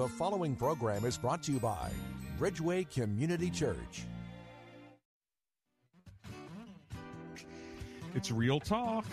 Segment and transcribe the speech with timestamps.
[0.00, 1.90] The following program is brought to you by
[2.38, 4.04] Bridgeway Community Church.
[8.14, 9.04] It's Real Talk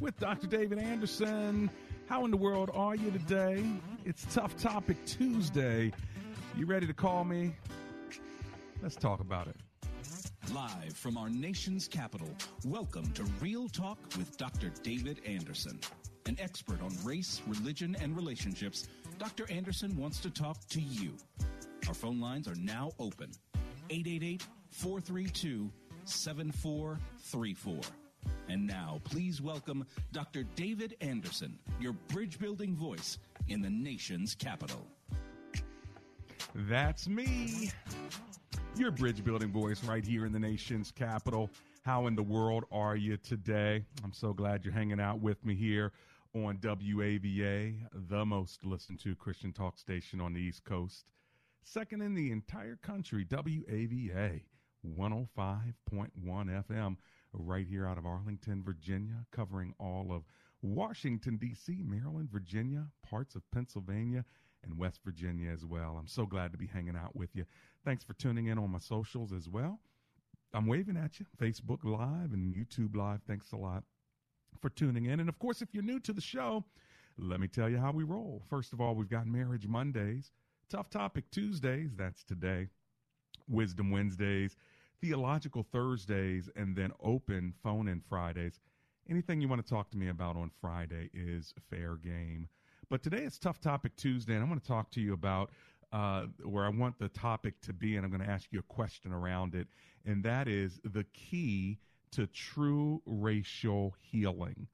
[0.00, 0.46] with Dr.
[0.46, 1.68] David Anderson.
[2.08, 3.64] How in the world are you today?
[4.04, 5.90] It's Tough Topic Tuesday.
[6.56, 7.52] You ready to call me?
[8.80, 9.56] Let's talk about it.
[10.54, 12.28] Live from our nation's capital,
[12.64, 14.70] welcome to Real Talk with Dr.
[14.84, 15.80] David Anderson.
[16.26, 18.86] An expert on race, religion, and relationships,
[19.18, 19.50] Dr.
[19.50, 21.14] Anderson wants to talk to you.
[21.88, 23.30] Our phone lines are now open
[23.88, 25.70] 888 432
[26.04, 27.80] 7434.
[28.48, 30.44] And now, please welcome Dr.
[30.54, 34.86] David Anderson, your bridge building voice in the nation's capital.
[36.54, 37.70] That's me,
[38.76, 41.50] your bridge building voice right here in the nation's capital.
[41.84, 43.84] How in the world are you today?
[44.04, 45.92] I'm so glad you're hanging out with me here
[46.44, 47.74] on WAVA,
[48.08, 51.06] the most listened to Christian talk station on the East Coast.
[51.62, 54.42] Second in the entire country, WAVA
[54.86, 55.72] 105.1
[56.24, 56.96] FM,
[57.32, 60.24] right here out of Arlington, Virginia, covering all of
[60.60, 64.24] Washington, D.C., Maryland, Virginia, parts of Pennsylvania,
[64.62, 65.96] and West Virginia as well.
[65.98, 67.46] I'm so glad to be hanging out with you.
[67.84, 69.80] Thanks for tuning in on my socials as well.
[70.52, 73.20] I'm waving at you, Facebook Live and YouTube Live.
[73.26, 73.84] Thanks a lot
[74.60, 75.20] for tuning in.
[75.20, 76.64] And of course, if you're new to the show,
[77.18, 78.42] let me tell you how we roll.
[78.48, 80.32] First of all, we've got Marriage Mondays,
[80.68, 82.68] Tough Topic Tuesdays, that's today,
[83.48, 84.56] Wisdom Wednesdays,
[85.00, 88.60] Theological Thursdays, and then Open Phone In Fridays.
[89.08, 92.48] Anything you want to talk to me about on Friday is fair game.
[92.88, 95.50] But today it's Tough Topic Tuesday, and I'm going to talk to you about
[95.92, 98.74] uh, where I want the topic to be, and I'm going to ask you a
[98.74, 99.68] question around it,
[100.04, 101.78] and that is the key
[102.16, 104.66] to true racial healing.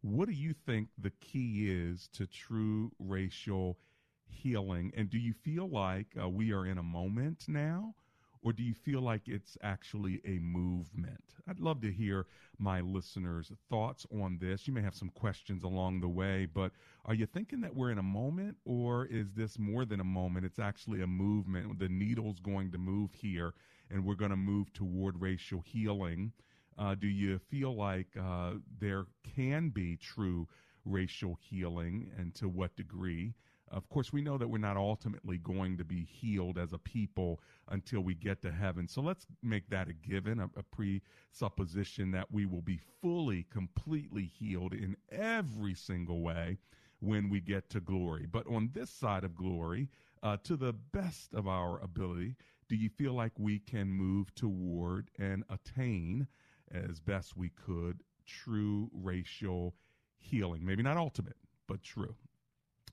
[0.00, 3.78] What do you think the key is to true racial
[4.26, 4.92] healing?
[4.96, 7.94] And do you feel like uh, we are in a moment now?
[8.42, 11.22] Or do you feel like it's actually a movement?
[11.48, 12.26] I'd love to hear
[12.58, 14.66] my listeners' thoughts on this.
[14.66, 16.72] You may have some questions along the way, but
[17.04, 20.46] are you thinking that we're in a moment, or is this more than a moment?
[20.46, 21.78] It's actually a movement.
[21.78, 23.54] The needle's going to move here,
[23.88, 26.32] and we're going to move toward racial healing.
[26.78, 30.46] Uh, do you feel like uh, there can be true
[30.84, 33.34] racial healing, and to what degree?
[33.70, 37.40] Of course, we know that we're not ultimately going to be healed as a people
[37.68, 38.88] until we get to heaven.
[38.88, 44.24] So let's make that a given, a, a presupposition that we will be fully, completely
[44.24, 46.58] healed in every single way
[47.00, 48.26] when we get to glory.
[48.30, 49.88] But on this side of glory,
[50.22, 52.36] uh, to the best of our ability,
[52.68, 56.26] do you feel like we can move toward and attain
[56.72, 59.74] as best we could true racial
[60.18, 60.64] healing?
[60.64, 61.36] Maybe not ultimate,
[61.66, 62.14] but true.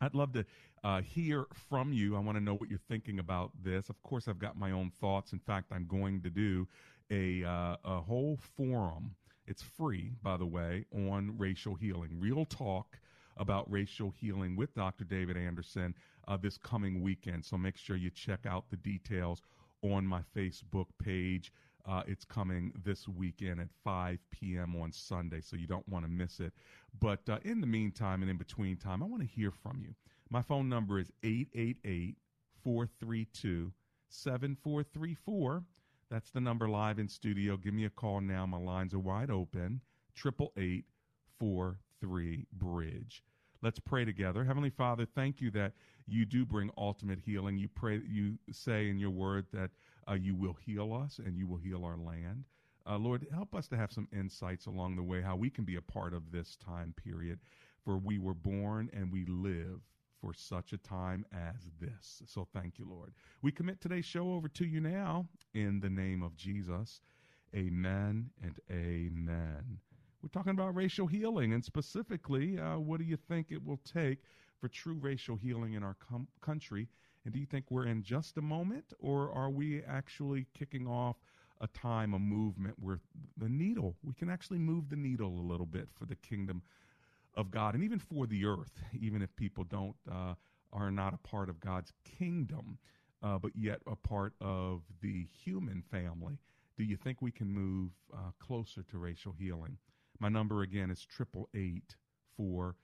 [0.02, 0.46] I'd love to
[0.84, 2.16] uh, hear from you.
[2.16, 3.90] I want to know what you're thinking about this.
[3.90, 5.34] Of course, I've got my own thoughts.
[5.34, 6.68] In fact, I'm going to do
[7.12, 9.16] a uh, a whole forum.
[9.48, 12.20] It's free, by the way, on racial healing.
[12.20, 12.98] Real talk
[13.38, 15.04] about racial healing with Dr.
[15.04, 15.94] David Anderson
[16.28, 17.46] uh, this coming weekend.
[17.46, 19.42] So make sure you check out the details
[19.82, 21.52] on my Facebook page.
[21.88, 24.76] Uh, it's coming this weekend at 5 p.m.
[24.76, 26.52] on Sunday, so you don't want to miss it.
[27.00, 29.94] But uh, in the meantime and in between time, I want to hear from you.
[30.30, 32.18] My phone number is 888
[32.64, 33.72] 432
[34.10, 35.64] 7434.
[36.10, 37.58] That's the number live in studio.
[37.58, 38.46] Give me a call now.
[38.46, 39.82] My lines are wide open.
[40.18, 40.86] 888
[41.40, 43.24] 43 Bridge.
[43.62, 44.44] Let's pray together.
[44.44, 45.74] Heavenly Father, thank you that
[46.08, 47.58] you do bring ultimate healing.
[47.58, 49.72] You pray you say in your word that
[50.10, 52.46] uh, you will heal us and you will heal our land.
[52.88, 55.76] Uh, Lord, help us to have some insights along the way how we can be
[55.76, 57.40] a part of this time period.
[57.84, 59.82] For we were born and we live
[60.22, 62.24] for such a time as this.
[62.28, 63.14] So thank you, Lord.
[63.42, 67.02] We commit today's show over to you now in the name of Jesus.
[67.56, 69.80] Amen and amen.
[70.22, 74.20] We're talking about racial healing, and specifically, uh, what do you think it will take
[74.60, 76.88] for true racial healing in our com- country?
[77.26, 81.18] And do you think we're in just a moment, or are we actually kicking off
[81.60, 83.00] a time, a movement where
[83.38, 86.62] the needle, we can actually move the needle a little bit for the kingdom
[87.36, 90.36] of God and even for the earth, even if people don't uh,
[90.72, 92.78] are not a part of God's kingdom,
[93.24, 96.38] uh, but yet a part of the human family.
[96.78, 99.78] Do you think we can move uh, closer to racial healing?
[100.20, 101.96] My number again is triple eight
[102.36, 102.76] four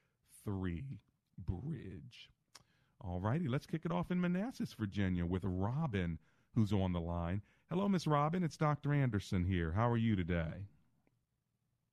[0.43, 0.99] three
[1.37, 2.29] bridge.
[3.03, 6.19] All righty, let's kick it off in Manassas, Virginia, with Robin,
[6.53, 7.41] who's on the line.
[7.69, 8.43] Hello, Miss Robin.
[8.43, 8.93] It's Dr.
[8.93, 9.71] Anderson here.
[9.71, 10.67] How are you today?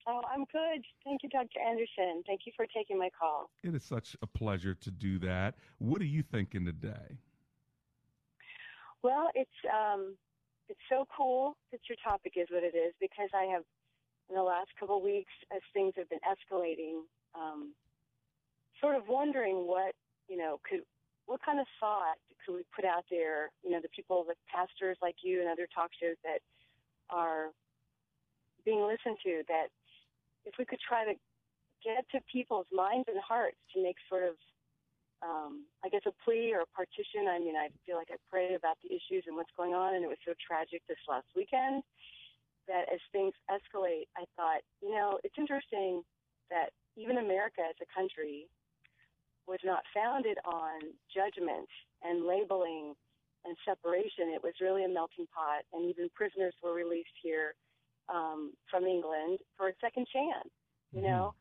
[0.07, 0.85] Oh, I'm good.
[1.05, 1.61] Thank you, Dr.
[1.67, 2.23] Anderson.
[2.27, 3.51] Thank you for taking my call.
[3.63, 5.55] It is such a pleasure to do that.
[5.79, 7.19] What are you thinking today?
[9.03, 10.15] Well, it's um,
[10.69, 13.63] it's so cool that your topic is what it is because I have,
[14.29, 17.03] in the last couple of weeks, as things have been escalating,
[17.35, 17.73] um,
[18.81, 19.95] sort of wondering what
[20.29, 20.81] you know could
[21.29, 23.53] what kind of thought could we put out there?
[23.61, 26.41] You know, the people, the pastors like you and other talk shows that
[27.13, 27.53] are
[28.65, 29.45] being listened to.
[29.47, 29.69] That
[30.49, 31.13] if we could try to
[31.85, 34.35] get to people's minds and hearts to make sort of,
[35.21, 37.29] um, I guess, a plea or a partition.
[37.29, 40.03] I mean, I feel like I prayed about the issues and what's going on, and
[40.03, 41.85] it was so tragic this last weekend
[42.67, 46.03] that as things escalate, I thought, you know, it's interesting
[46.49, 48.49] that even America as a country
[49.49, 51.69] was not founded on judgment
[52.05, 52.95] and labeling
[53.45, 54.29] and separation.
[54.35, 57.55] It was really a melting pot, and even prisoners were released here
[58.13, 60.53] um, from England for a second chance.
[60.93, 61.09] You mm-hmm.
[61.09, 61.35] know,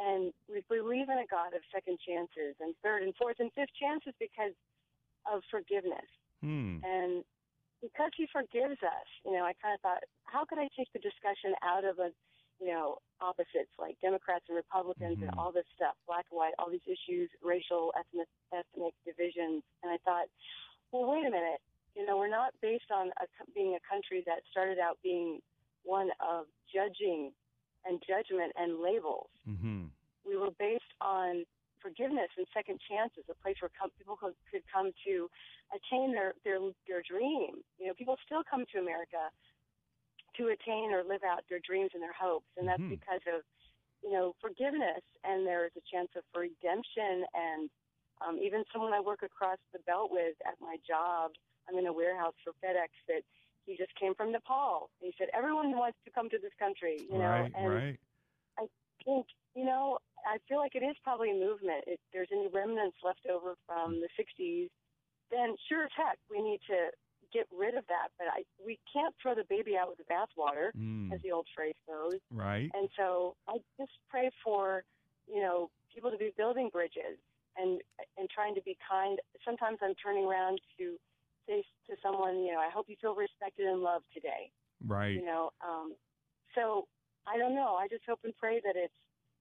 [0.00, 3.76] and we believe in a God of second chances and third and fourth and fifth
[3.76, 4.56] chances because
[5.28, 6.08] of forgiveness.
[6.40, 6.80] Hmm.
[6.80, 7.24] And
[7.84, 11.04] because He forgives us, you know, I kind of thought, how could I take the
[11.04, 12.12] discussion out of a
[12.60, 15.32] you know, opposites like Democrats and Republicans mm-hmm.
[15.32, 19.64] and all this stuff, black and white, all these issues, racial, ethnic, ethnic divisions.
[19.82, 20.28] And I thought,
[20.92, 21.60] well, wait a minute.
[21.96, 25.40] You know, we're not based on a, being a country that started out being
[25.82, 27.32] one of judging
[27.84, 29.32] and judgment and labels.
[29.48, 29.88] Mm-hmm.
[30.28, 31.44] We were based on
[31.80, 35.28] forgiveness and second chances, a place where com- people could, could come to
[35.72, 37.64] attain their, their their dream.
[37.80, 39.32] You know, people still come to America
[40.40, 42.48] to attain or live out their dreams and their hopes.
[42.56, 42.96] And that's mm-hmm.
[42.96, 43.44] because of,
[44.02, 45.04] you know, forgiveness.
[45.22, 47.28] And there is a chance of redemption.
[47.36, 47.68] And
[48.24, 51.36] um, even someone I work across the belt with at my job,
[51.68, 53.22] I'm in a warehouse for FedEx that
[53.66, 54.88] he just came from Nepal.
[55.00, 57.28] He said, everyone wants to come to this country, you know.
[57.28, 58.00] Right, and right.
[58.58, 58.64] I
[59.04, 61.84] think, you know, I feel like it is probably a movement.
[61.86, 64.68] If there's any remnants left over from the 60s,
[65.30, 66.90] then sure as heck, we need to
[67.32, 68.08] get rid of that.
[68.18, 71.12] But I, we can't throw the baby out with the bathwater, mm.
[71.12, 72.20] as the old phrase goes.
[72.30, 72.70] Right.
[72.74, 74.84] And so I just pray for,
[75.26, 77.18] you know, people to be building bridges
[77.56, 77.80] and
[78.18, 79.18] and trying to be kind.
[79.44, 80.96] Sometimes I'm turning around to
[81.46, 84.50] say to someone, you know, I hope you feel respected and loved today.
[84.86, 85.14] Right.
[85.14, 85.94] You know, um,
[86.54, 86.86] so
[87.26, 87.76] I don't know.
[87.78, 88.94] I just hope and pray that it's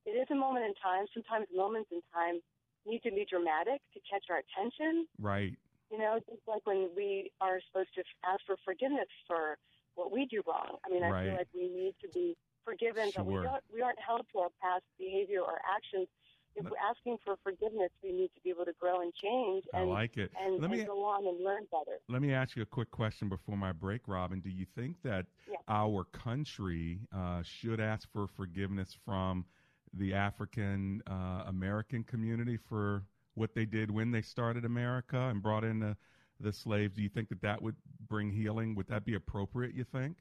[0.06, 1.06] it is a moment in time.
[1.14, 2.42] Sometimes moments in time
[2.86, 5.08] need to be dramatic to catch our attention.
[5.20, 5.54] Right.
[5.92, 9.58] You know, just like when we are supposed to ask for forgiveness for
[9.96, 10.78] what we do wrong.
[10.86, 11.26] I mean, I right.
[11.26, 13.24] feel like we need to be forgiven, sure.
[13.24, 13.64] but we don't.
[13.74, 16.08] We aren't held to our past behavior or actions.
[16.56, 19.64] If we're asking for forgiveness, we need to be able to grow and change.
[19.72, 20.32] And, I like it.
[20.38, 22.00] And, let and me, go on and learn better.
[22.10, 24.40] Let me ask you a quick question before my break, Robin.
[24.40, 25.58] Do you think that yeah.
[25.70, 29.46] our country uh, should ask for forgiveness from
[29.94, 33.04] the African uh, American community for
[33.40, 35.96] what they did when they started America and brought in the,
[36.40, 36.96] the slaves.
[36.96, 37.76] Do you think that that would
[38.08, 38.76] bring healing?
[38.76, 40.18] Would that be appropriate, you think?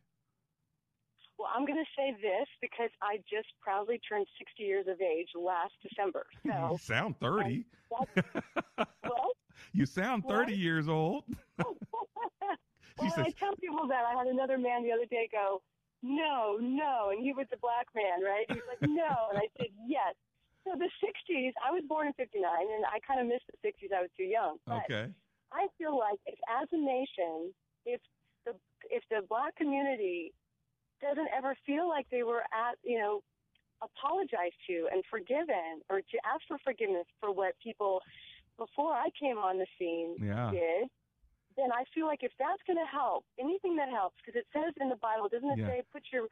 [1.38, 5.28] Well, I'm going to say this because I just proudly turned 60 years of age
[5.34, 6.26] last December.
[6.44, 7.64] So you sound 30.
[9.04, 9.30] well,
[9.72, 10.56] you sound 30 what?
[10.56, 11.24] years old.
[11.58, 11.76] well,
[12.98, 15.62] says, I tell people that I had another man the other day go,
[16.02, 18.46] no, no, and he was a black man, right?
[18.48, 20.14] He was like, no, and I said, yes.
[20.64, 23.94] So the 60s, I was born in 59, and I kind of missed the 60s.
[23.94, 24.58] I was too young.
[24.66, 25.08] But okay.
[25.52, 27.54] I feel like if, as a nation,
[27.86, 28.00] if
[28.44, 28.52] the
[28.90, 30.34] if the black community
[31.00, 33.22] doesn't ever feel like they were at, you know,
[33.80, 38.02] apologized to and forgiven, or to ask for forgiveness for what people
[38.58, 40.50] before I came on the scene yeah.
[40.50, 40.90] did,
[41.56, 44.74] then I feel like if that's going to help, anything that helps, because it says
[44.82, 45.78] in the Bible, doesn't it yeah.
[45.78, 46.26] say, put your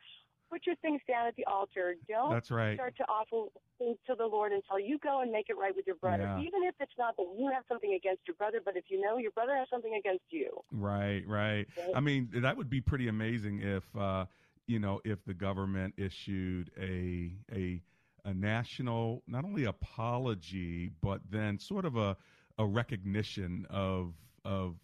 [0.50, 1.96] put your things down at the altar.
[2.08, 2.76] Don't That's right.
[2.76, 3.48] start to offer
[3.78, 6.22] things to the Lord until you go and make it right with your brother.
[6.22, 6.40] Yeah.
[6.40, 9.18] Even if it's not that you have something against your brother, but if you know
[9.18, 10.50] your brother has something against you.
[10.70, 11.66] Right, right.
[11.76, 11.92] Okay.
[11.94, 14.26] I mean, that would be pretty amazing if uh,
[14.66, 17.80] you know, if the government issued a a
[18.24, 22.16] a national not only apology but then sort of a
[22.58, 24.76] a recognition of of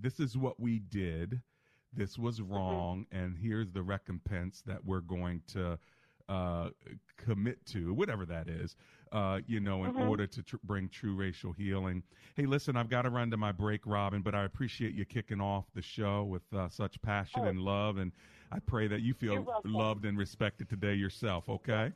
[0.00, 1.40] this is what we did
[1.96, 3.24] this was wrong, mm-hmm.
[3.24, 5.78] and here's the recompense that we're going to
[6.28, 6.70] uh,
[7.16, 8.76] commit to, whatever that is,
[9.12, 10.08] uh, you know, in mm-hmm.
[10.08, 12.02] order to tr- bring true racial healing.
[12.34, 15.40] Hey, listen, I've got to run to my break, Robin, but I appreciate you kicking
[15.40, 17.48] off the show with uh, such passion oh.
[17.48, 17.98] and love.
[17.98, 18.12] And
[18.50, 21.92] I pray that you feel loved and respected today yourself, okay?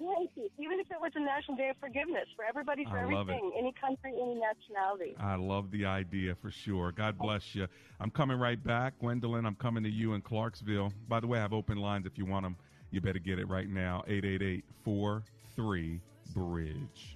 [0.00, 3.72] Even if it was a National Day of Forgiveness for everybody, for I everything, any
[3.80, 5.14] country, any nationality.
[5.18, 6.92] I love the idea for sure.
[6.92, 7.66] God bless you.
[8.00, 8.98] I'm coming right back.
[9.00, 10.92] Gwendolyn, I'm coming to you in Clarksville.
[11.08, 12.56] By the way, I have open lines if you want them.
[12.90, 14.04] You better get it right now.
[14.06, 16.00] 888 43
[16.34, 17.15] Bridge.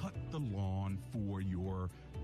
[0.00, 1.90] cut the lawn for your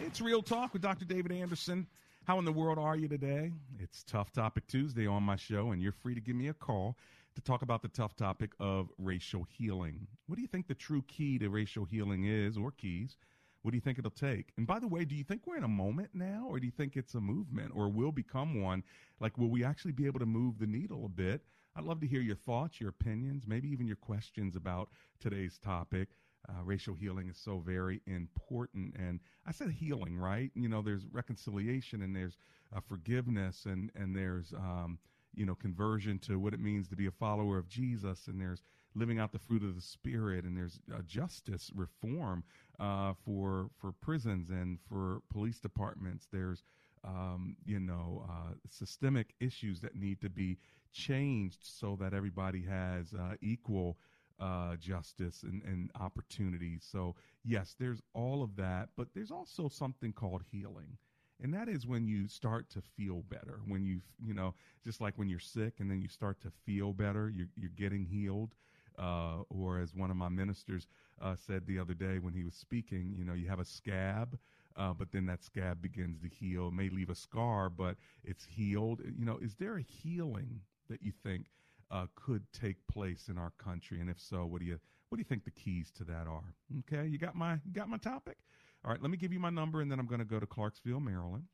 [0.00, 1.04] It's Real Talk with Dr.
[1.04, 1.86] David Anderson.
[2.24, 3.50] How in the world are you today?
[3.80, 6.96] It's Tough Topic Tuesday on my show, and you're free to give me a call
[7.34, 10.06] to talk about the tough topic of racial healing.
[10.26, 13.16] What do you think the true key to racial healing is, or keys?
[13.62, 14.52] What do you think it'll take?
[14.56, 16.72] And by the way, do you think we're in a moment now, or do you
[16.72, 18.84] think it's a movement, or will become one?
[19.18, 21.42] Like, will we actually be able to move the needle a bit?
[21.74, 24.90] I'd love to hear your thoughts, your opinions, maybe even your questions about
[25.20, 26.08] today's topic.
[26.48, 28.94] Uh, racial healing is so very important.
[28.96, 30.50] And I said healing, right?
[30.54, 32.38] You know, there's reconciliation and there's
[32.74, 34.98] uh, forgiveness and, and there's um,
[35.34, 38.62] you know, conversion to what it means to be a follower of Jesus, and there's
[38.94, 42.42] living out the fruit of the Spirit, and there's uh, justice reform
[42.80, 46.26] uh, for for prisons and for police departments.
[46.32, 46.64] There's
[47.04, 50.58] um, you know uh, systemic issues that need to be
[50.92, 53.96] changed so that everybody has uh, equal.
[54.40, 56.86] Uh, justice and, and opportunities.
[56.88, 60.96] So, yes, there's all of that, but there's also something called healing
[61.40, 65.14] and that is when you start to feel better when you you know just like
[65.16, 68.54] when you're sick and then you start to feel better you're, you're getting healed
[68.98, 70.88] uh, or as one of my ministers
[71.22, 74.36] uh, said the other day when he was speaking you know you have a scab
[74.78, 76.68] uh, but then that scab begins to heal.
[76.68, 79.00] It may leave a scar, but it's healed.
[79.18, 81.46] You know, is there a healing that you think
[81.90, 84.00] uh, could take place in our country?
[84.00, 84.78] And if so, what do you
[85.08, 86.54] what do you think the keys to that are?
[86.80, 88.36] Okay, you got my you got my topic.
[88.84, 90.46] All right, let me give you my number, and then I'm going to go to
[90.46, 91.44] Clarksville, Maryland.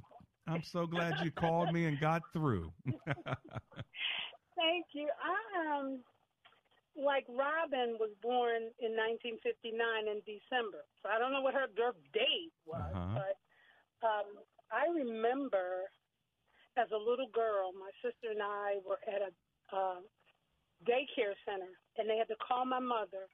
[0.48, 2.72] I'm so glad you called me and got through.
[4.56, 5.10] Thank you.
[5.22, 6.04] I um
[6.96, 11.96] like Robin was born in 1959 in December, so I don't know what her birth
[12.14, 13.22] date was, Uh-huh.
[13.22, 13.38] but
[14.08, 15.92] um, I remember
[16.78, 19.32] as a little girl, my sister and I were at a
[19.76, 20.02] uh,
[20.84, 23.30] daycare center, and they had to call my mother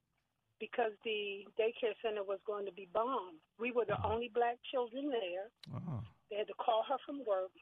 [0.60, 3.38] because the daycare center was going to be bombed.
[3.60, 5.48] We were the only black children there.
[5.76, 7.54] oh, They had to call her from work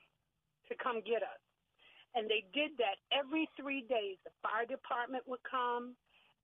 [0.69, 1.41] to come get us.
[2.15, 4.15] And they did that every three days.
[4.23, 5.95] The fire department would come.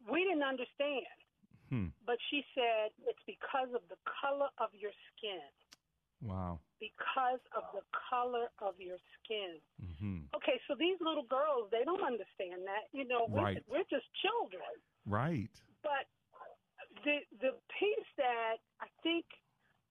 [0.03, 1.07] We didn't understand.
[1.71, 1.87] hmm.
[2.05, 5.39] But she said, it's because of the color of your skin.
[6.21, 6.59] Wow.
[6.77, 7.81] Because of the
[8.11, 9.57] color of your skin.
[9.79, 12.91] hmm Okay, so these little girls, they don't understand that.
[12.91, 13.63] You know, we're, Right.
[13.71, 14.67] we're just children.
[15.07, 15.49] Right.
[15.81, 16.05] But
[17.03, 19.25] the the piece that I think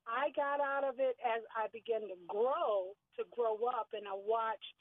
[0.06, 4.16] I got out of it as I began to grow, to grow up, and I
[4.16, 4.80] watched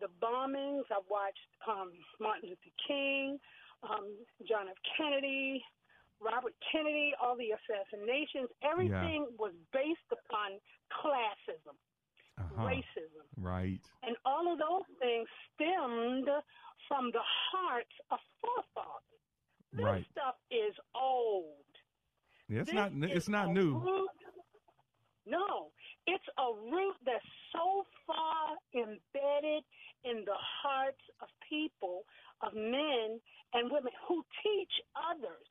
[0.00, 0.84] the bombings.
[0.90, 3.38] I watched um, Martin Luther King,
[3.82, 4.12] um,
[4.46, 4.76] John F.
[4.96, 5.64] Kennedy,
[6.20, 8.50] Robert Kennedy, all the assassinations.
[8.62, 10.58] Everything was based upon
[10.92, 11.76] classism,
[12.36, 12.66] Uh-huh.
[12.66, 13.24] racism.
[13.40, 13.80] Right.
[14.02, 16.28] And all of those things stemmed
[16.86, 19.17] from the hearts of forefathers.
[19.72, 20.06] This Right.
[20.10, 21.64] stuff is old.
[22.48, 23.78] Yeah, it's This not it's not new.
[23.78, 24.10] root-
[25.26, 25.72] no,
[26.06, 29.64] it's a root that's so far embedded
[30.04, 32.06] in the hearts of people,
[32.40, 33.20] of men
[33.52, 35.46] and women who teach others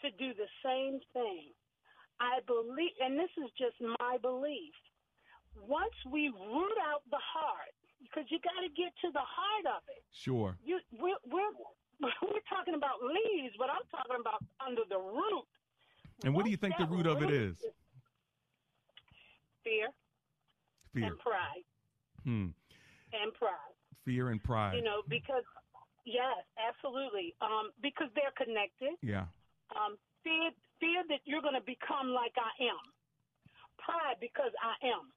[0.00, 1.54] to do the same thing.
[2.20, 4.74] I believe, and this is just my belief.
[5.54, 9.82] Once we root out the heart, because you got to get to the heart of
[9.88, 10.02] it.
[10.10, 10.58] Sure.
[10.64, 11.52] You, we're, we're
[12.22, 15.46] we're talking about leaves, but I'm talking about under the root.
[16.24, 17.56] And what do you think the that root of it is?
[19.64, 19.88] Fear
[20.94, 21.06] Fear.
[21.06, 21.64] and pride
[22.24, 22.48] Hmm.
[23.12, 23.74] and pride.
[24.04, 24.74] Fear and pride.
[24.76, 25.44] You know, because
[26.04, 27.34] yes, absolutely.
[27.40, 28.96] Um, because they're connected.
[29.02, 29.26] yeah.
[29.76, 32.80] Um, fear, fear that you're going to become like I am.
[33.78, 35.12] Pride because I am.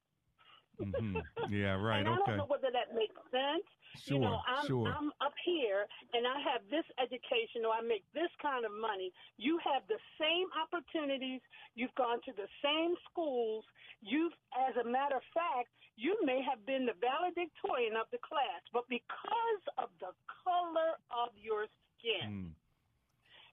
[0.78, 1.18] Hmm
[1.50, 2.00] Yeah, right.
[2.00, 2.22] and I Okay.
[2.26, 3.64] don't know whether that makes sense.
[4.08, 4.88] Sure, you know, I'm, sure.
[4.88, 9.12] I'm up here and I have this education or I make this kind of money.
[9.36, 11.42] You have the same opportunities.
[11.76, 13.64] You've gone to the same schools.
[14.00, 15.68] You've, as a matter of fact,
[16.00, 21.28] you may have been the valedictorian of the class, but because of the color of
[21.36, 21.68] your
[22.00, 22.50] skin, Mm.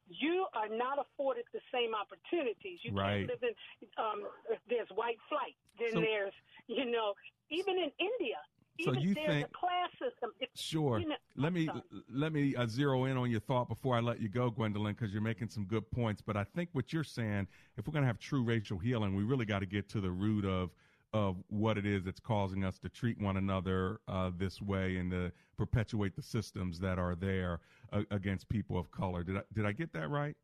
[0.08, 2.80] you are not afforded the same opportunities.
[2.82, 3.28] You Right.
[3.28, 3.56] can't live in.
[4.00, 4.24] Um,
[4.72, 5.56] there's white flight.
[5.78, 6.34] Then So- there's,
[6.78, 7.14] you know,
[7.50, 8.38] even in India.
[8.82, 10.32] So even you there's think- a class system.
[10.40, 11.00] If, Sure.
[11.00, 11.82] you know- let me sorry.
[12.10, 15.12] let me uh, zero in on your thought before I let you go, Gwendolyn, because
[15.12, 16.22] you're making some good points.
[16.22, 19.24] But I think what you're saying, if we're going to have true racial healing, we
[19.24, 20.70] really got to get to the root of
[21.12, 25.10] of what it is that's causing us to treat one another uh, this way and
[25.10, 27.60] to perpetuate the systems that are there
[27.92, 29.24] uh, against people of color.
[29.24, 30.38] Did I did I get that right?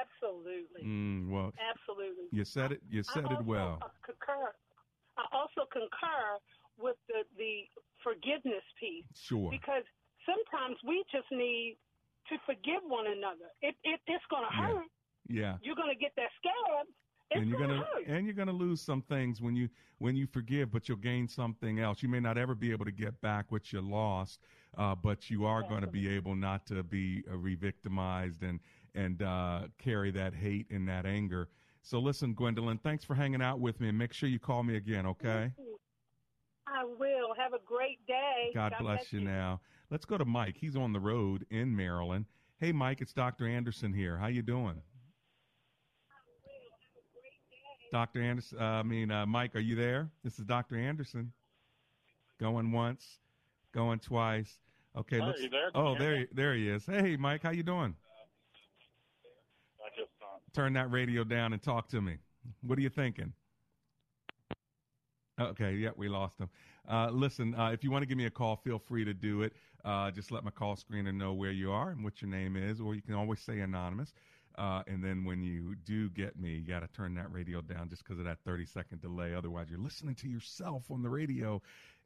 [0.00, 0.82] Absolutely.
[0.84, 2.24] Mm, well, Absolutely.
[2.30, 2.80] you said it.
[2.88, 3.80] You said it well.
[4.04, 4.52] concur.
[5.22, 6.42] I also concur
[6.78, 7.70] with the the
[8.02, 9.50] forgiveness piece Sure.
[9.50, 9.86] because
[10.26, 11.78] sometimes we just need
[12.28, 13.50] to forgive one another.
[13.62, 14.86] It, it it's going to hurt.
[15.28, 15.56] Yeah.
[15.62, 16.86] You're going to get that scab.
[17.30, 20.70] It's and you're gonna, and you're gonna lose some things when you when you forgive,
[20.70, 22.02] but you'll gain something else.
[22.02, 24.40] You may not ever be able to get back what you lost,
[24.76, 28.60] uh, but you are going to be able not to be uh, re-victimized and
[28.94, 31.48] and uh, carry that hate and that anger.
[31.82, 34.76] So listen, Gwendolyn, thanks for hanging out with me, and make sure you call me
[34.76, 35.52] again, okay?
[36.66, 37.34] I will.
[37.36, 38.50] Have a great day.
[38.54, 39.20] God bless you.
[39.20, 40.56] Now let's go to Mike.
[40.58, 42.26] He's on the road in Maryland.
[42.58, 43.46] Hey, Mike, it's Dr.
[43.46, 44.16] Anderson here.
[44.16, 44.80] How you doing?
[47.90, 48.22] Dr.
[48.22, 50.08] Anderson, uh, I mean, uh, Mike, are you there?
[50.24, 50.76] This is Dr.
[50.76, 51.32] Anderson.
[52.40, 53.18] Going once,
[53.72, 54.58] going twice.
[54.96, 55.42] Okay, Hi, let's.
[55.42, 55.70] you there?
[55.74, 56.86] Oh, there, there he is.
[56.86, 57.94] Hey, Mike, how you doing?
[60.54, 62.16] Turn that radio down and talk to me.
[62.62, 63.32] What are you thinking?
[65.40, 66.50] Okay, yeah, we lost him.
[66.88, 69.42] Uh, listen, uh, if you want to give me a call, feel free to do
[69.42, 69.54] it.
[69.84, 72.80] Uh, just let my call screener know where you are and what your name is,
[72.80, 74.12] or you can always say anonymous.
[74.58, 77.88] Uh, and then when you do get me, you got to turn that radio down
[77.88, 79.34] just because of that 30 second delay.
[79.34, 81.62] Otherwise, you're listening to yourself on the radio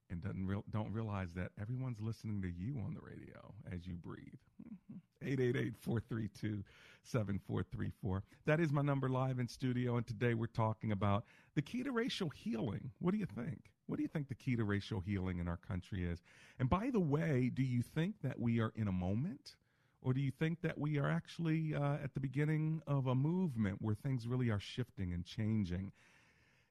[0.08, 4.38] and doesn't don't realize that everyone's listening to you on the radio as you breathe.
[5.22, 6.62] 888 432
[7.06, 8.22] 7434.
[8.44, 9.96] That is my number live in studio.
[9.96, 12.90] And today we're talking about the key to racial healing.
[12.98, 13.70] What do you think?
[13.86, 16.22] What do you think the key to racial healing in our country is?
[16.58, 19.56] And by the way, do you think that we are in a moment?
[20.02, 23.78] Or do you think that we are actually uh, at the beginning of a movement
[23.80, 25.92] where things really are shifting and changing?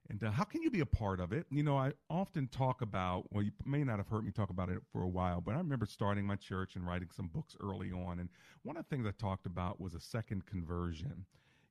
[0.09, 1.47] And uh, how can you be a part of it?
[1.49, 4.69] You know, I often talk about, well, you may not have heard me talk about
[4.69, 7.91] it for a while, but I remember starting my church and writing some books early
[7.91, 8.19] on.
[8.19, 8.29] And
[8.63, 11.25] one of the things I talked about was a second conversion.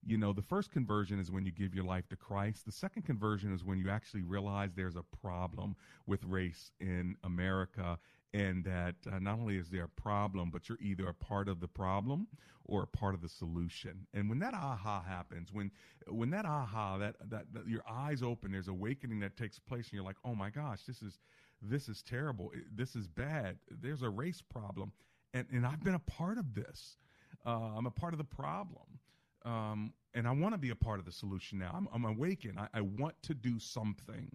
[0.06, 2.66] You know, the first conversion is when you give your life to Christ.
[2.66, 7.98] The second conversion is when you actually realize there's a problem with race in America
[8.34, 11.60] and that uh, not only is there a problem, but you're either a part of
[11.60, 12.26] the problem
[12.64, 14.06] or a part of the solution.
[14.12, 15.70] And when that aha happens, when
[16.08, 19.94] when that aha, that, that, that your eyes open, there's awakening that takes place, and
[19.94, 21.20] you're like, oh my gosh, this is
[21.62, 23.56] this is terrible, this is bad.
[23.70, 24.92] There's a race problem,
[25.32, 26.98] and and I've been a part of this.
[27.46, 28.98] Uh, I'm a part of the problem.
[29.44, 31.72] Um, and I want to be a part of the solution now.
[31.74, 32.58] I'm, I'm awakened.
[32.58, 34.34] I, I want to do something.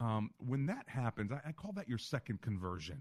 [0.00, 3.00] Um, when that happens, I, I call that your second conversion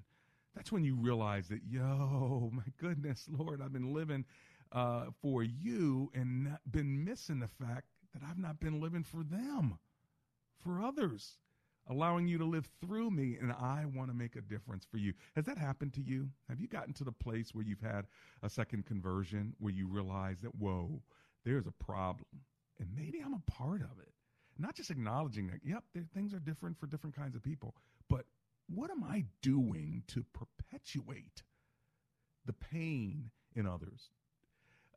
[0.56, 4.26] that's when you realize that, yo, my goodness, Lord, I've been living
[4.72, 9.24] uh, for you and not been missing the fact that I've not been living for
[9.24, 9.80] them,
[10.63, 11.38] for others,
[11.88, 15.13] allowing you to live through me, and I want to make a difference for you.
[15.36, 16.30] Has that happened to you?
[16.48, 18.06] Have you gotten to the place where you've had
[18.42, 21.02] a second conversion where you realize that, whoa,
[21.44, 22.28] there's a problem,
[22.80, 24.13] and maybe I'm a part of it?
[24.58, 27.76] Not just acknowledging that, yep, things are different for different kinds of people,
[28.67, 31.43] what am I doing to perpetuate
[32.45, 34.10] the pain in others?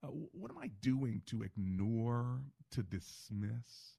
[0.02, 3.98] Uh, what am I doing to ignore, to dismiss,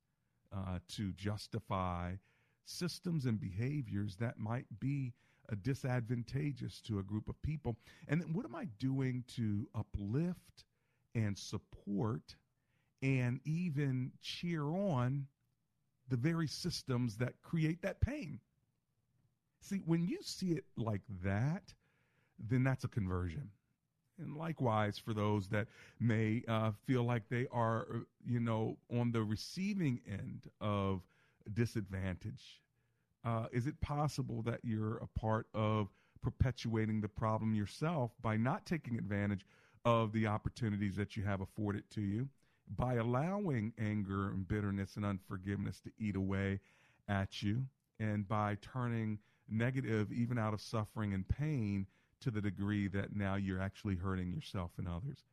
[0.56, 2.14] uh, to justify
[2.66, 5.14] systems and behaviors that might be
[5.52, 7.78] uh, disadvantageous to a group of people?
[8.08, 10.66] And what am I doing to uplift
[11.16, 12.36] and support
[13.02, 15.28] and even cheer on
[16.10, 18.40] the very systems that create that pain?
[19.68, 21.74] See, when you see it like that,
[22.40, 23.50] then that's a conversion.
[24.18, 25.68] And likewise, for those that
[26.00, 27.86] may uh, feel like they are,
[28.26, 31.02] you know, on the receiving end of
[31.54, 32.62] disadvantage,
[33.26, 35.90] uh, is it possible that you're a part of
[36.22, 39.46] perpetuating the problem yourself by not taking advantage
[39.84, 42.30] of the opportunities that you have afforded to you,
[42.78, 46.60] by allowing anger and bitterness and unforgiveness to eat away
[47.10, 47.66] at you,
[48.00, 51.88] and by turning negative, even out of suffering and pain,
[52.22, 55.26] to the degree that now you're actually hurting yourself and others.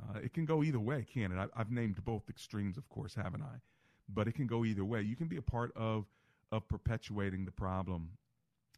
[0.00, 1.38] Uh, it can go either way, can it?
[1.38, 3.60] I, I've named both extremes, of course, haven't I?
[4.08, 5.02] But it can go either way.
[5.02, 6.06] You can be a part of
[6.50, 8.10] of perpetuating the problem.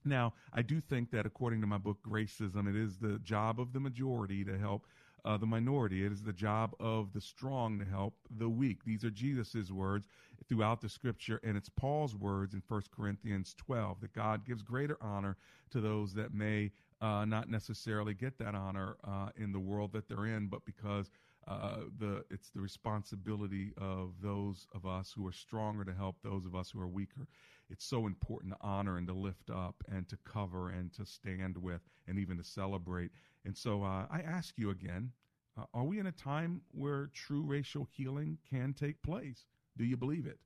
[0.04, 3.72] Now, I do think that according to my book, Gracism, it is the job of
[3.72, 4.86] the majority to help
[5.24, 6.04] uh, the minority.
[6.04, 8.84] It is the job of the strong to help the weak.
[8.84, 10.06] These are Jesus' words
[10.48, 14.98] throughout the scripture, and it's Paul's words in 1 Corinthians 12 that God gives greater
[15.00, 15.36] honor
[15.70, 20.08] to those that may uh, not necessarily get that honor uh, in the world that
[20.08, 21.10] they're in, but because
[21.46, 26.46] uh, the it's the responsibility of those of us who are stronger to help those
[26.46, 27.28] of us who are weaker.
[27.68, 31.58] It's so important to honor and to lift up and to cover and to stand
[31.58, 33.10] with and even to celebrate.
[33.44, 35.12] And so uh, I ask you again
[35.56, 39.46] uh, are we in a time where true racial healing can take place?
[39.76, 40.38] Do you believe it?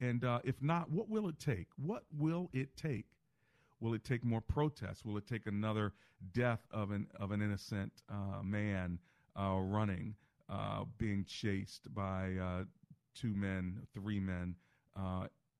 [0.00, 1.68] And uh, if not, what will it take?
[1.76, 3.06] What will it take?
[3.80, 5.04] Will it take more protests?
[5.04, 5.92] Will it take another
[6.32, 8.98] death of an of an innocent uh, man
[9.38, 10.14] uh, running,
[10.50, 12.64] uh, being chased by uh,
[13.14, 14.54] two men, three men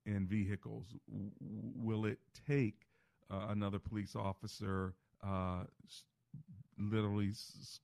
[0.06, 0.86] in vehicles?
[1.10, 2.86] W- will it take
[3.30, 4.94] another police officer
[6.80, 7.80] literally s-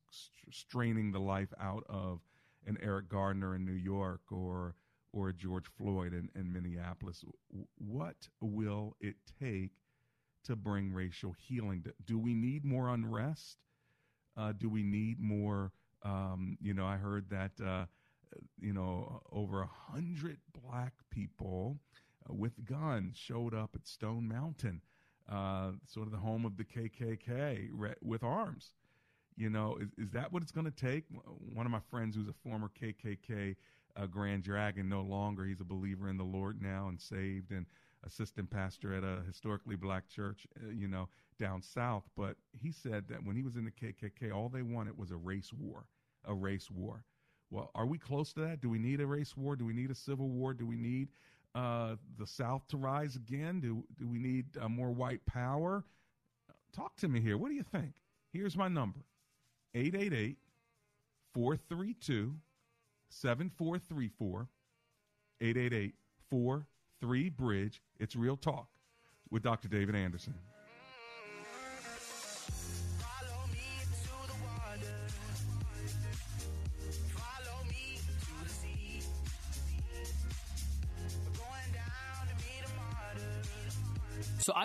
[0.51, 2.21] straining the life out of
[2.67, 4.75] an Eric Gardner in New York or
[5.13, 7.25] or George Floyd in, in Minneapolis.
[7.79, 9.71] What will it take
[10.45, 11.85] to bring racial healing?
[12.07, 13.59] Do we need more unrest?
[14.37, 15.73] Uh, do we need more?
[16.03, 17.87] Um, you know, I heard that uh,
[18.61, 21.79] you know over a hundred black people
[22.29, 24.83] uh, with guns showed up at Stone Mountain,
[25.31, 28.73] uh, sort of the home of the KKK, re- with arms.
[29.37, 31.05] You know, is, is that what it's going to take?
[31.53, 33.57] One of my friends who's a former KKK
[33.97, 37.67] uh, Grand Dragon, no longer, he's a believer in the Lord now and saved and
[38.05, 42.05] assistant pastor at a historically black church, uh, you know, down south.
[42.17, 45.17] But he said that when he was in the KKK, all they wanted was a
[45.17, 45.87] race war,
[46.25, 47.05] a race war.
[47.51, 48.61] Well, are we close to that?
[48.61, 49.57] Do we need a race war?
[49.57, 50.53] Do we need a civil war?
[50.53, 51.09] Do we need
[51.55, 53.61] uh, the South to rise again?
[53.61, 55.85] Do do we need uh, more white power?
[56.75, 57.39] Talk to me here.
[57.39, 57.95] What do you think?
[58.33, 59.01] Here's my number
[59.77, 60.39] 888
[61.35, 62.35] 432
[63.11, 64.49] 7434.
[65.43, 65.95] 888
[66.31, 67.83] 43 Bridge.
[68.01, 68.69] It's Real Talk
[69.31, 69.69] with Dr.
[69.69, 70.35] David Anderson.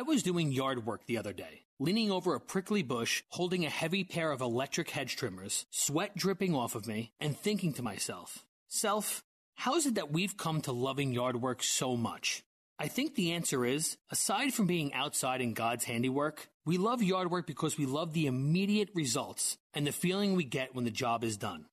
[0.01, 3.69] I was doing yard work the other day, leaning over a prickly bush, holding a
[3.69, 8.43] heavy pair of electric hedge trimmers, sweat dripping off of me, and thinking to myself,
[8.67, 12.41] Self, how is it that we've come to loving yard work so much?
[12.79, 17.29] I think the answer is, aside from being outside in God's handiwork, we love yard
[17.29, 21.23] work because we love the immediate results and the feeling we get when the job
[21.23, 21.67] is done.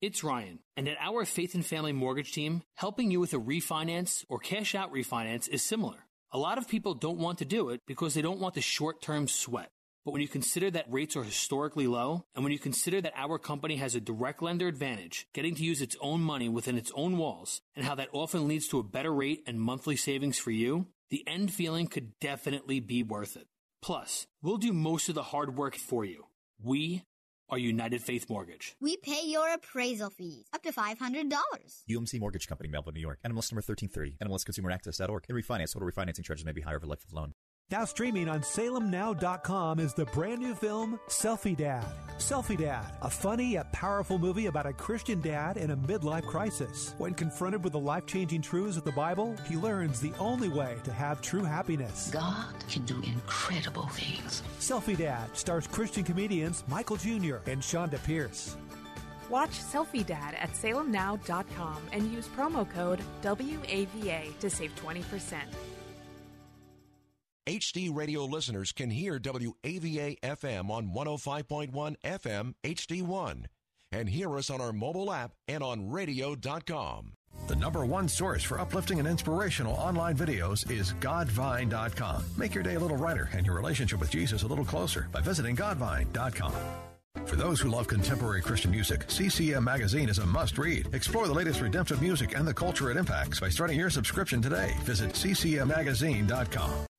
[0.00, 4.24] It's Ryan, and at our Faith and Family Mortgage team, helping you with a refinance
[4.30, 6.03] or cash out refinance is similar.
[6.34, 9.00] A lot of people don't want to do it because they don't want the short
[9.00, 9.70] term sweat.
[10.04, 13.38] But when you consider that rates are historically low, and when you consider that our
[13.38, 17.18] company has a direct lender advantage, getting to use its own money within its own
[17.18, 20.88] walls, and how that often leads to a better rate and monthly savings for you,
[21.08, 23.46] the end feeling could definitely be worth it.
[23.80, 26.24] Plus, we'll do most of the hard work for you.
[26.60, 27.04] We
[27.54, 28.74] are United Faith Mortgage.
[28.80, 31.30] We pay your appraisal fees up to $500.
[31.88, 33.20] UMC Mortgage Company, Melville, New York.
[33.24, 34.16] NMLS number 1330.
[34.20, 35.24] NMLSConsumerAccess.org.
[35.28, 35.72] And refinance.
[35.72, 37.34] Total refinancing charges may be higher for life of loan.
[37.70, 41.86] Now streaming on salemnow.com is the brand new film Selfie Dad.
[42.18, 46.94] Selfie Dad, a funny yet powerful movie about a Christian dad in a midlife crisis.
[46.98, 50.92] When confronted with the life-changing truths of the Bible, he learns the only way to
[50.92, 52.10] have true happiness.
[52.12, 54.42] God can do incredible things.
[54.60, 57.36] Selfie Dad stars Christian comedians Michael Jr.
[57.46, 58.56] and Chonda Pierce.
[59.30, 65.36] Watch Selfie Dad at salemnow.com and use promo code WAVA to save 20%.
[67.46, 73.44] HD radio listeners can hear WAVA FM on 105.1 FM HD1
[73.92, 77.12] and hear us on our mobile app and on radio.com.
[77.46, 82.24] The number one source for uplifting and inspirational online videos is Godvine.com.
[82.38, 85.20] Make your day a little brighter and your relationship with Jesus a little closer by
[85.20, 86.54] visiting Godvine.com.
[87.26, 90.88] For those who love contemporary Christian music, CCM Magazine is a must read.
[90.94, 94.74] Explore the latest redemptive music and the culture it impacts by starting your subscription today.
[94.80, 96.86] Visit ccmmagazine.com.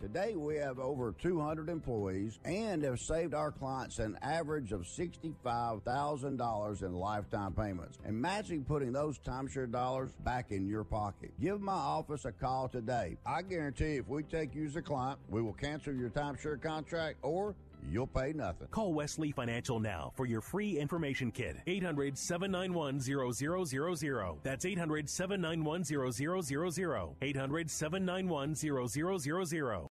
[0.00, 6.82] Today, we have over 200 employees and have saved our clients an average of $65,000
[6.82, 7.98] in lifetime payments.
[8.06, 11.32] Imagine putting those timeshare dollars back in your pocket.
[11.40, 13.16] Give my office a call today.
[13.24, 17.16] I guarantee if we take you as a client, we will cancel your timeshare contract
[17.22, 17.54] or
[17.90, 18.68] You'll pay nothing.
[18.68, 21.56] Call Wesley Financial now for your free information kit.
[21.66, 24.40] 800 791 0000.
[24.42, 27.16] That's 800 791 0000.
[27.22, 29.88] 800 791 0000.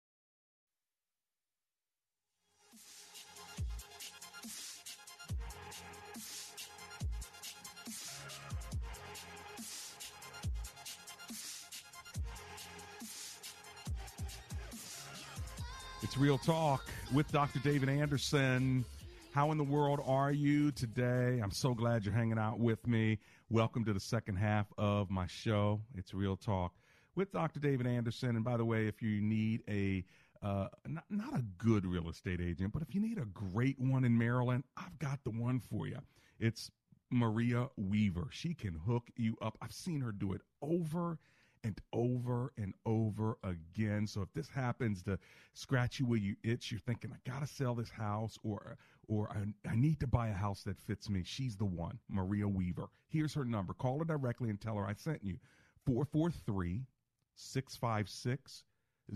[16.03, 17.59] It's Real Talk with Dr.
[17.61, 18.85] David Anderson.
[19.33, 21.41] How in the world are you today?
[21.43, 23.19] I'm so glad you're hanging out with me.
[23.49, 25.81] Welcome to the second half of my show.
[25.97, 26.73] It's Real Talk
[27.17, 27.59] with Dr.
[27.59, 28.37] David Anderson.
[28.37, 30.05] And by the way, if you need a
[30.43, 34.05] uh, not, not a good real estate agent, but if you need a great one
[34.05, 35.99] in Maryland, I've got the one for you.
[36.39, 36.71] It's
[37.11, 38.29] Maria Weaver.
[38.31, 39.59] She can hook you up.
[39.61, 41.19] I've seen her do it over
[41.63, 43.00] and over and over
[43.45, 44.07] again.
[44.07, 45.19] So if this happens to
[45.55, 48.77] scratch you where you itch, you're thinking, I gotta sell this house or
[49.09, 51.23] or I, I need to buy a house that fits me.
[51.25, 52.89] She's the one, Maria Weaver.
[53.09, 53.75] Here's her number.
[53.75, 55.39] Call her directly and tell her I sent you.
[55.87, 56.87] 443
[57.35, 58.65] 656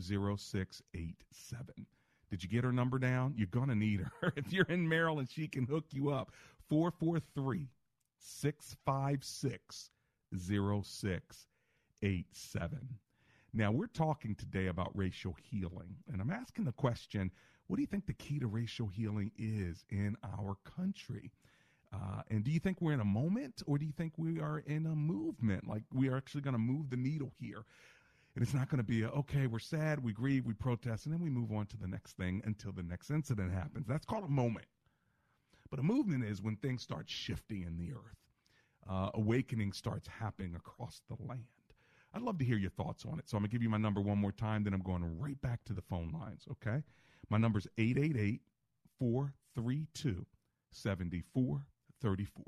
[0.01, 1.87] 0687.
[2.31, 3.35] Did you get her number down?
[3.37, 4.33] You're going to need her.
[4.37, 6.33] if you're in Maryland, she can hook you up.
[6.69, 7.69] 443
[8.19, 9.91] 656
[10.37, 12.99] 0687.
[13.57, 17.31] Now, we're talking today about racial healing, and I'm asking the question
[17.69, 21.31] what do you think the key to racial healing is in our country?
[21.95, 24.59] Uh, and do you think we're in a moment or do you think we are
[24.67, 25.67] in a movement?
[25.67, 27.65] Like we are actually going to move the needle here.
[28.35, 31.15] And it's not going to be a, okay, we're sad, we grieve, we protest, and
[31.15, 33.87] then we move on to the next thing until the next incident happens.
[33.87, 34.67] That's called a moment.
[35.71, 38.19] But a movement is when things start shifting in the earth,
[38.91, 41.47] uh, awakening starts happening across the land.
[42.15, 43.29] I'd love to hear your thoughts on it.
[43.29, 45.41] So I'm going to give you my number one more time, then I'm going right
[45.43, 46.83] back to the phone lines, okay?
[47.29, 48.41] My number is 888
[48.99, 50.25] 432
[50.73, 52.45] 7434.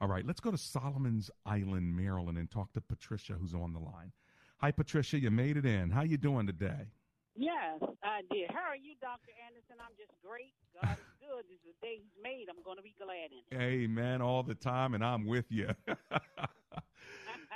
[0.00, 3.78] All right, let's go to Solomon's Island, Maryland, and talk to Patricia, who's on the
[3.78, 4.12] line.
[4.58, 5.18] Hi, Patricia.
[5.18, 5.90] You made it in.
[5.90, 6.88] How you doing today?
[7.36, 8.50] Yes, I did.
[8.50, 9.32] How are you, Dr.
[9.46, 9.76] Anderson?
[9.80, 10.52] I'm just great.
[10.80, 11.44] God is good.
[11.48, 12.46] This is the day He's made.
[12.48, 13.62] I'm going to be glad in it.
[13.62, 14.22] Amen.
[14.22, 15.68] All the time, and I'm with you.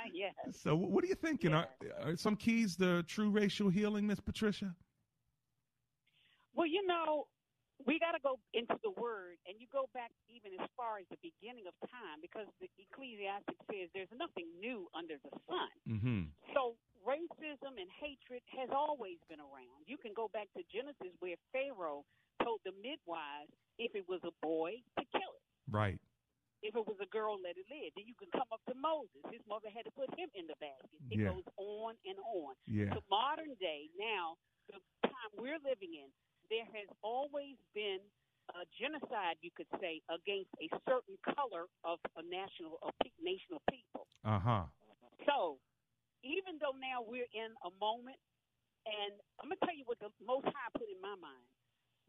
[0.13, 0.33] yes.
[0.51, 1.53] So, what are you thinking?
[1.53, 1.67] Are,
[2.03, 4.75] are some keys to true racial healing, Miss Patricia?
[6.53, 7.27] Well, you know,
[7.87, 11.07] we got to go into the word, and you go back even as far as
[11.07, 15.71] the beginning of time, because the Ecclesiastic says there's nothing new under the sun.
[15.87, 16.21] Mm-hmm.
[16.51, 16.75] So
[17.07, 19.87] racism and hatred has always been around.
[19.87, 22.03] You can go back to Genesis, where Pharaoh
[22.43, 25.45] told the midwives if it was a boy to kill it.
[25.71, 25.99] Right.
[26.61, 27.95] If it was a girl, let it live.
[27.95, 29.23] Then you can come up to Moses.
[29.31, 30.99] His mother had to put him in the basket.
[31.09, 31.31] It Yeah.
[31.31, 32.55] goes on and on.
[32.67, 32.91] Yeah.
[32.93, 34.35] To modern day, now,
[34.67, 36.11] the time we're living in,
[36.49, 38.01] there has always been
[38.55, 43.53] a genocide, you could say, against a certain color of a national, a pe- nation
[43.55, 44.07] of people.
[44.25, 44.63] Uh huh.
[45.25, 45.59] So,
[46.23, 48.17] even though now we're in a moment,
[48.85, 51.45] and I'm gonna tell you what the Most High put in my mind.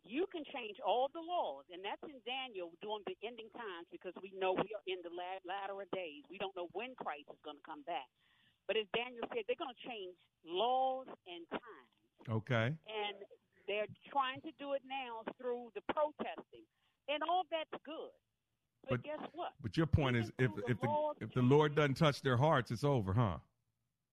[0.04, 4.14] You can change all the laws, and that's in Daniel during the ending times because
[4.22, 6.24] we know we are in the latter days.
[6.30, 8.08] We don't know when Christ is going to come back.
[8.66, 10.14] But as Daniel said, they're going to change
[10.46, 11.92] laws and times.
[12.30, 12.66] Okay.
[12.86, 13.16] And
[13.66, 16.66] they're trying to do it now through the protesting.
[17.08, 18.14] And all that's good.
[18.88, 19.52] But, But- guess what?
[19.62, 20.88] But your point is, if if the
[21.20, 23.38] if the Lord doesn't touch their hearts, it's over, huh?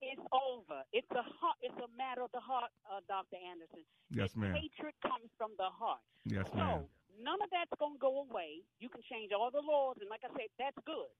[0.07, 0.79] It's over.
[0.95, 3.35] It's a heart, it's a matter of the heart, uh, Dr.
[3.43, 3.83] Anderson.
[4.07, 4.55] Yes, ma'am.
[4.55, 5.99] Hatred comes from the heart.
[6.23, 6.87] Yes, so ma'am.
[7.19, 8.63] none of that's going to go away.
[8.79, 11.11] You can change all the laws, and like I said, that's good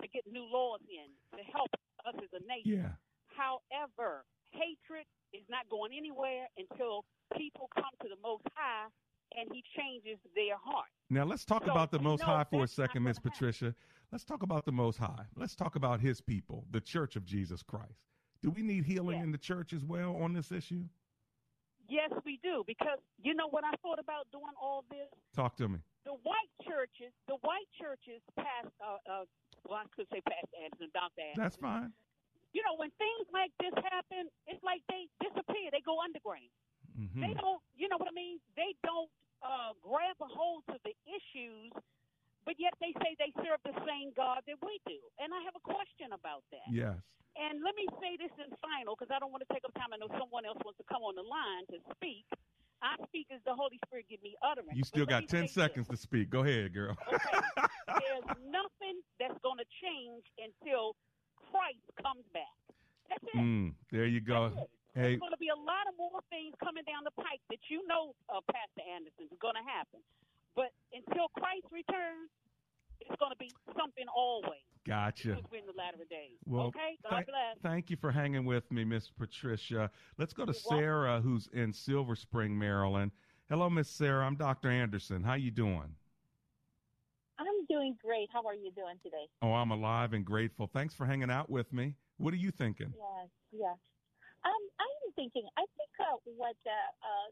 [0.00, 1.68] to get new laws in to help
[2.08, 2.80] us as a nation.
[2.80, 2.96] Yeah.
[3.36, 7.04] However, hatred is not going anywhere until
[7.36, 8.88] people come to the Most High
[9.36, 10.88] and He changes their heart.
[11.08, 13.74] Now let's talk So, about the Most no, High for a second, Miss Patricia.
[14.10, 15.26] Let's talk about the Most High.
[15.36, 18.09] Let's talk about His people, the Church of Jesus Christ.
[18.42, 20.84] Do we need healing in the church as well on this issue?
[21.88, 22.62] Yes, we do.
[22.66, 25.10] Because you know what I thought about doing all this?
[25.34, 25.78] Talk to me.
[26.08, 29.24] the white churches, the white churches past, uh, uh,
[29.68, 31.20] well, I could say past Anderson, Dr.
[31.20, 31.36] Anderson.
[31.44, 31.92] That's fine.
[32.56, 35.68] You know, when things like this happen, it's like they disappear.
[35.70, 36.48] They go underground.
[36.96, 37.20] Mhm.
[37.20, 38.40] They don't, you know what I mean?
[38.56, 39.10] They don't
[39.44, 41.70] uh, grab a hold to the issues,
[42.50, 44.98] but yet they say they serve the same God that we do.
[45.22, 46.66] And I have a question about that.
[46.66, 46.98] Yes.
[47.38, 49.94] And let me say this in final because I don't want to take up time.
[49.94, 52.26] I know someone else wants to come on the line to speak.
[52.82, 54.74] I speak as the Holy Spirit give me utterance.
[54.74, 56.26] You still got 10 say seconds to speak.
[56.26, 56.98] Go ahead, girl.
[58.02, 60.98] there's nothing that's going to change until
[61.54, 62.50] Christ comes back.
[63.06, 63.38] That's it.
[63.38, 64.50] Mm, there you go.
[64.98, 67.62] Hey, There's going to be a lot of more things coming down the pike that
[67.70, 70.02] you know, uh, Pastor Anderson, is going to happen.
[70.56, 72.30] But until Christ returns,
[73.00, 74.60] it's going to be something always.
[74.86, 75.28] gotcha.
[75.28, 76.36] Because we're in the latter days.
[76.44, 76.96] Well, okay?
[77.02, 77.56] God thank- bless.
[77.62, 79.90] Thank you for hanging with me, Miss Patricia.
[80.18, 83.12] Let's go to Sarah, who's in Silver Spring, Maryland.
[83.48, 84.26] Hello, Miss Sarah.
[84.26, 84.70] I'm Dr.
[84.70, 85.22] Anderson.
[85.22, 85.94] How you doing?
[87.38, 88.28] I'm doing great.
[88.32, 89.26] How are you doing today?
[89.42, 90.68] Oh, I'm alive and grateful.
[90.72, 91.94] Thanks for hanging out with me.
[92.18, 92.92] What are you thinking?
[92.94, 93.76] Yes, yes.
[94.40, 95.44] Um, I'm thinking.
[95.60, 96.72] I think uh, what uh,
[97.04, 97.28] uh,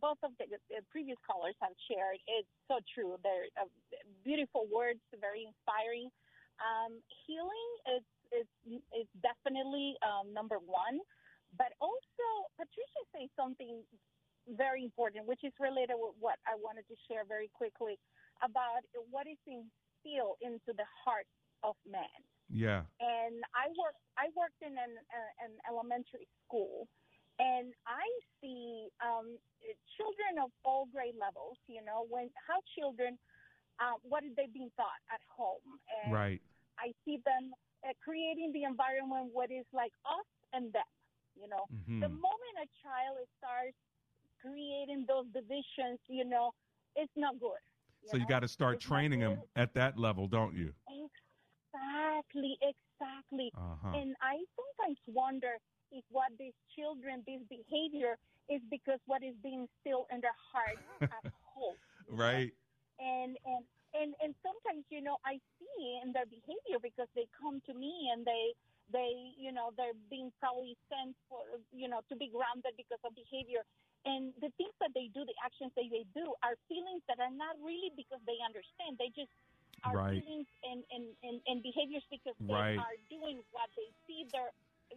[0.00, 3.20] both of the, the previous callers have shared is so true.
[3.20, 3.68] They're uh,
[4.24, 6.08] beautiful words, very inspiring.
[6.56, 6.96] Um,
[7.28, 8.48] healing is is
[8.96, 11.04] is definitely um, number one,
[11.60, 13.84] but also Patricia says something
[14.56, 18.00] very important, which is related with what I wanted to share very quickly
[18.40, 18.80] about
[19.12, 21.28] what is instilled into the heart
[21.60, 22.16] of man
[22.50, 22.84] Yeah.
[23.00, 26.86] and I work I worked in an, uh, an elementary school,
[27.38, 28.06] and I
[28.40, 29.36] see um,
[29.96, 31.58] children of all grade levels.
[31.66, 33.18] You know, when how children,
[33.80, 35.64] uh, what are they being taught at home?
[35.90, 36.40] And Right.
[36.78, 37.52] I see them
[37.86, 40.88] uh, creating the environment what is like us and them.
[41.36, 42.00] You know, Mhm.
[42.00, 43.76] the moment a child starts
[44.40, 46.52] creating those divisions, you know,
[46.96, 47.60] it's not good.
[48.04, 50.74] So you got to start training them at that level, don't you?
[50.88, 51.25] Exactly,
[52.96, 53.52] exactly.
[53.56, 53.92] Uh-huh.
[53.94, 55.58] And I sometimes wonder
[55.92, 58.16] if what these children, this behavior
[58.48, 61.76] is because what is being still in their heart at home.
[62.08, 62.52] Right.
[62.98, 63.62] And and
[63.94, 68.10] and and sometimes you know I see in their behavior because they come to me
[68.12, 68.56] and they
[68.92, 71.42] they you know they're being probably sent for
[71.74, 73.66] you know to be grounded because of behavior
[74.06, 77.34] and the things that they do the actions that they do are feelings that are
[77.34, 79.32] not really because they understand they just
[79.94, 80.22] Right.
[80.22, 82.76] feelings and, and, and, and behaviors because Right.
[82.76, 84.50] they are doing what they see their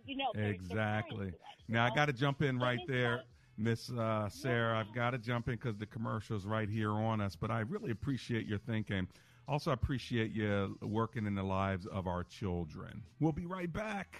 [0.06, 1.34] you know their Exactly.
[1.68, 3.24] Now I got to jump in right there,
[3.58, 4.80] Miss uh, Sarah.
[4.80, 7.36] I've got to jump in because the commercial's right here on us.
[7.36, 9.08] But I really appreciate your thinking.
[9.48, 13.04] Also, I appreciate you working in the lives of our children.
[13.20, 14.20] We'll be right back.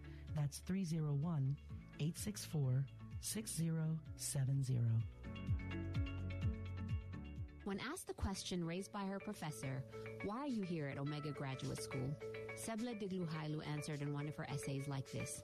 [0.35, 1.57] That's 301
[1.99, 2.85] 864
[3.21, 4.79] 6070.
[7.63, 9.83] When asked the question raised by her professor,
[10.23, 12.15] why are you here at Omega Graduate School?
[12.55, 15.43] Sebla Digluhailu answered in one of her essays like this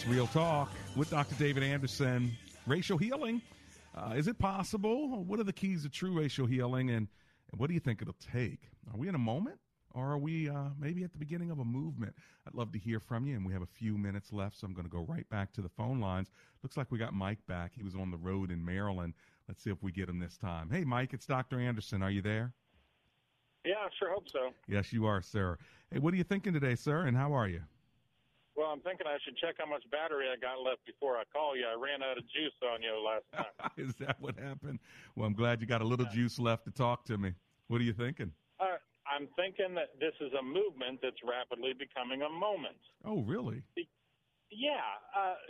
[0.00, 1.34] It's Real Talk with Dr.
[1.34, 2.34] David Anderson.
[2.66, 3.42] Racial healing.
[3.94, 5.22] Uh, is it possible?
[5.24, 6.88] What are the keys to true racial healing?
[6.88, 7.06] And,
[7.52, 8.60] and what do you think it'll take?
[8.90, 9.58] Are we in a moment?
[9.92, 12.14] Or are we uh, maybe at the beginning of a movement?
[12.46, 14.72] I'd love to hear from you, and we have a few minutes left, so I'm
[14.72, 16.30] going to go right back to the phone lines.
[16.62, 17.72] Looks like we got Mike back.
[17.76, 19.12] He was on the road in Maryland.
[19.48, 20.70] Let's see if we get him this time.
[20.70, 21.60] Hey, Mike, it's Dr.
[21.60, 22.02] Anderson.
[22.02, 22.54] Are you there?
[23.66, 24.48] Yeah, I sure hope so.
[24.66, 25.58] Yes, you are, sir.
[25.90, 27.60] Hey, what are you thinking today, sir, and how are you?
[28.56, 31.56] Well, I'm thinking I should check how much battery I got left before I call
[31.56, 31.64] you.
[31.64, 33.70] I ran out of juice on you last time.
[33.78, 34.80] Is that what happened?
[35.14, 37.32] Well, I'm glad you got a little juice left to talk to me.
[37.68, 38.32] What are you thinking?
[38.60, 38.76] uh,
[39.10, 42.78] I'm thinking that this is a movement that's rapidly becoming a moment.
[43.02, 43.62] Oh, really?
[44.50, 44.86] Yeah,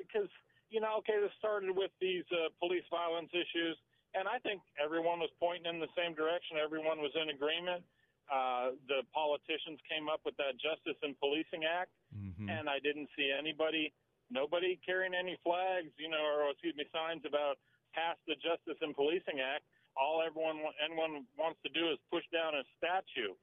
[0.00, 0.28] because
[0.70, 3.76] you know, okay, this started with these uh, police violence issues,
[4.14, 6.56] and I think everyone was pointing in the same direction.
[6.62, 7.82] Everyone was in agreement.
[8.30, 12.48] Uh, the politicians came up with that Justice in Policing Act, Mm-hmm.
[12.48, 13.92] and I didn't see anybody,
[14.30, 17.58] nobody carrying any flags, you know, or excuse me, signs about
[17.94, 19.62] pass the Justice in Policing Act.
[19.98, 23.34] All everyone anyone wants to do is push down a statue.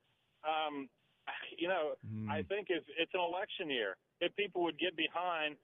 [0.43, 0.87] Um,
[1.61, 1.95] you know,
[2.31, 5.55] I think if it's an election year, if people would get behind,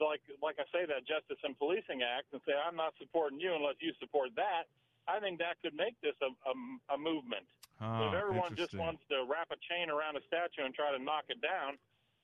[0.00, 3.52] like like I say, that Justice in Policing Act, and say, I'm not supporting you
[3.56, 4.68] unless you support that.
[5.08, 7.46] I think that could make this a, a, a movement.
[7.80, 11.02] Ah, if everyone just wants to wrap a chain around a statue and try to
[11.02, 11.78] knock it down,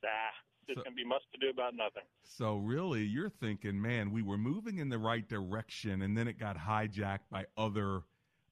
[0.05, 0.33] ah,
[0.67, 2.03] there's going to be much to do about nothing.
[2.23, 6.39] So really, you're thinking, man, we were moving in the right direction, and then it
[6.39, 8.03] got hijacked by other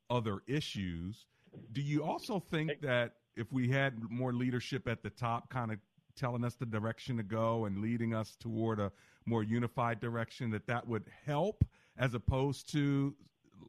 [0.10, 1.26] other issues.
[1.72, 5.80] Do you also think that if we had more leadership at the top, kind of
[6.16, 8.92] telling us the direction to go and leading us toward a
[9.26, 11.64] more unified direction, that that would help?
[11.98, 13.16] as opposed to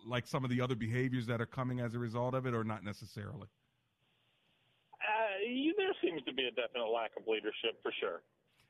[0.07, 2.64] like some of the other behaviors that are coming as a result of it, or
[2.64, 3.49] not necessarily?
[5.01, 8.22] Uh, you, there seems to be a definite lack of leadership for sure.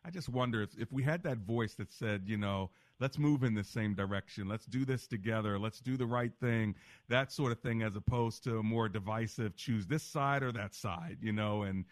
[0.05, 3.45] I just wonder if, if we had that voice that said, you know, let's move
[3.45, 6.75] in the same direction, let's do this together, let's do the right thing,
[7.09, 10.75] that sort of thing, as opposed to a more divisive, choose this side or that
[10.75, 11.85] side, you know, and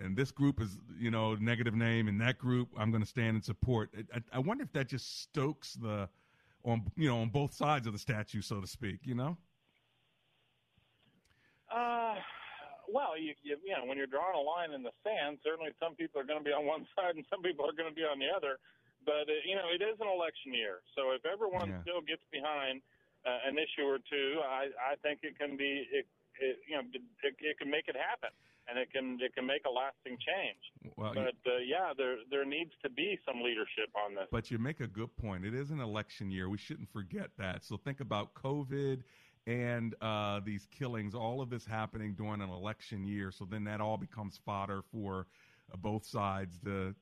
[0.00, 3.34] and this group is, you know, negative name, and that group I'm going to stand
[3.34, 3.90] and support.
[4.14, 6.08] I, I wonder if that just stokes the
[6.68, 9.36] on you know on both sides of the statue, so to speak, you know.
[11.68, 12.16] Uh,
[12.88, 15.94] well, you, you you know when you're drawing a line in the sand, certainly some
[15.94, 18.04] people are going to be on one side and some people are going to be
[18.04, 18.56] on the other.
[19.04, 21.80] But uh, you know it is an election year, so if everyone Yeah.
[21.84, 22.80] still gets behind
[23.26, 26.06] uh, an issue or two, I I think it can be it,
[26.40, 28.32] it you know it, it can make it happen.
[28.68, 32.16] And it can it can make a lasting change, Well, you- but uh, yeah, there
[32.30, 34.26] there needs to be some leadership on this.
[34.30, 35.46] But you make a good point.
[35.46, 36.50] It is an election year.
[36.50, 37.64] We shouldn't forget that.
[37.64, 39.02] So think about COVID
[39.46, 43.30] and uh, these killings, all of this happening during an election year.
[43.30, 45.26] So then that all becomes fodder for
[45.72, 46.94] uh, both sides to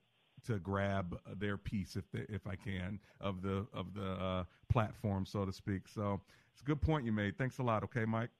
[0.46, 5.26] to grab their piece, if they, if I can, of the of the uh, platform,
[5.26, 5.88] so to speak.
[5.88, 6.20] So
[6.52, 7.36] it's a good point you made.
[7.36, 7.82] Thanks a lot.
[7.82, 8.30] Okay, Mike.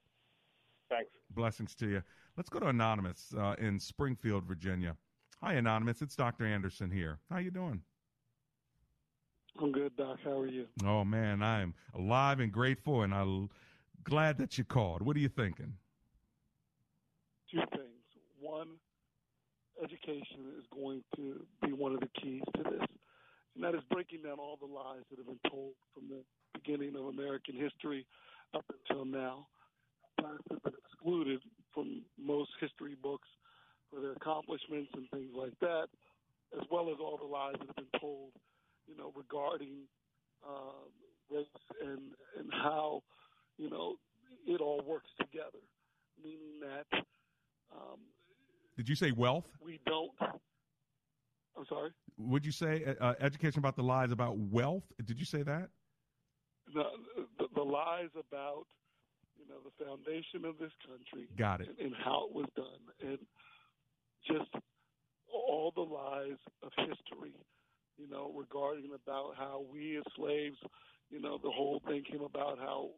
[0.89, 1.11] Thanks.
[1.31, 2.03] Blessings to you.
[2.37, 4.95] Let's go to Anonymous uh, in Springfield, Virginia.
[5.41, 6.03] Hi, Anonymous.
[6.03, 6.45] It's Dr.
[6.45, 7.17] Anderson here.
[7.31, 7.81] How you doing?
[9.59, 10.19] I'm good, Doc.
[10.23, 10.67] How are you?
[10.85, 13.49] Oh man, I am alive and grateful, and I'm
[14.03, 15.01] glad that you called.
[15.01, 15.73] What are you thinking?
[17.51, 17.87] Two things.
[18.39, 18.67] One,
[19.83, 22.87] education is going to be one of the keys to this,
[23.55, 26.21] and that is breaking down all the lies that have been told from the
[26.53, 28.05] beginning of American history
[28.53, 29.47] up until now.
[30.19, 31.41] Blacks have been excluded
[31.77, 33.27] from most history books
[33.91, 35.85] for their accomplishments and things like that,
[36.59, 38.31] as well as all the lies that have been told,
[38.87, 39.85] you know, regarding
[40.47, 40.89] um,
[41.31, 41.45] race
[41.83, 41.99] and
[42.39, 43.03] and how,
[43.57, 43.93] you know,
[44.47, 45.61] it all works together.
[46.23, 47.05] Meaning that
[47.71, 47.99] um,
[48.75, 49.45] Did you say wealth?
[49.63, 50.11] we don't.
[50.21, 51.91] I'm sorry.
[52.17, 54.83] Would you say uh, uh, education about the lies about wealth?
[55.05, 55.69] Did you say that?
[56.73, 56.83] The,
[57.37, 58.65] the, the lies about
[59.39, 61.27] you know the foundation of this country.
[61.37, 61.69] Got it.
[61.69, 63.19] And, and how it was done, and
[64.25, 64.49] just
[65.31, 67.33] all the lies of history.
[67.97, 70.57] You know, regarding about how we as slaves,
[71.09, 72.89] you know, the whole thing came about how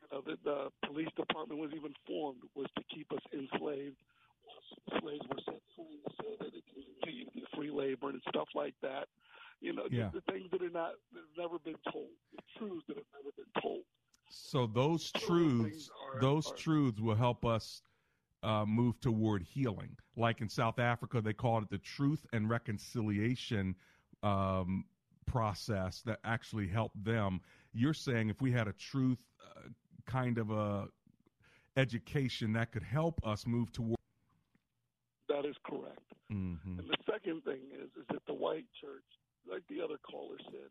[0.00, 3.96] you know the, the police department was even formed was to keep us enslaved.
[5.00, 8.74] Slaves were set free, so that it continue to be free labor and stuff like
[8.82, 9.08] that.
[9.60, 10.10] You know, Yeah.
[10.12, 13.30] the things that are not that have never been told, the truths that have never
[13.36, 13.84] been told.
[14.32, 17.82] So those truths, those truths will help us
[18.42, 19.96] uh, move toward healing.
[20.16, 23.76] Like in South Africa, they called it the truth and reconciliation
[24.22, 24.84] um,
[25.26, 27.40] process that actually helped them.
[27.72, 29.18] You're saying if we had a truth
[29.56, 29.68] uh,
[30.06, 30.88] kind of a
[31.76, 33.96] education that could help us move toward.
[35.28, 36.00] That is correct.
[36.30, 36.78] Mhm.
[36.78, 39.04] And the second thing is, is that the white church,
[39.48, 40.70] like the other caller said,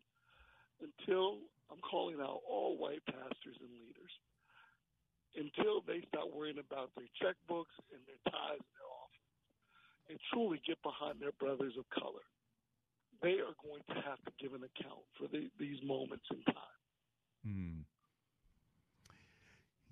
[0.81, 1.39] until
[1.71, 4.13] I'm calling out all white pastors and leaders,
[5.37, 9.31] until they start worrying about their checkbooks and their tithes and their offerings,
[10.09, 12.25] and truly get behind their brothers of color,
[13.23, 16.79] they are going to have to give an account for the, these moments in time.
[17.45, 17.70] Hmm.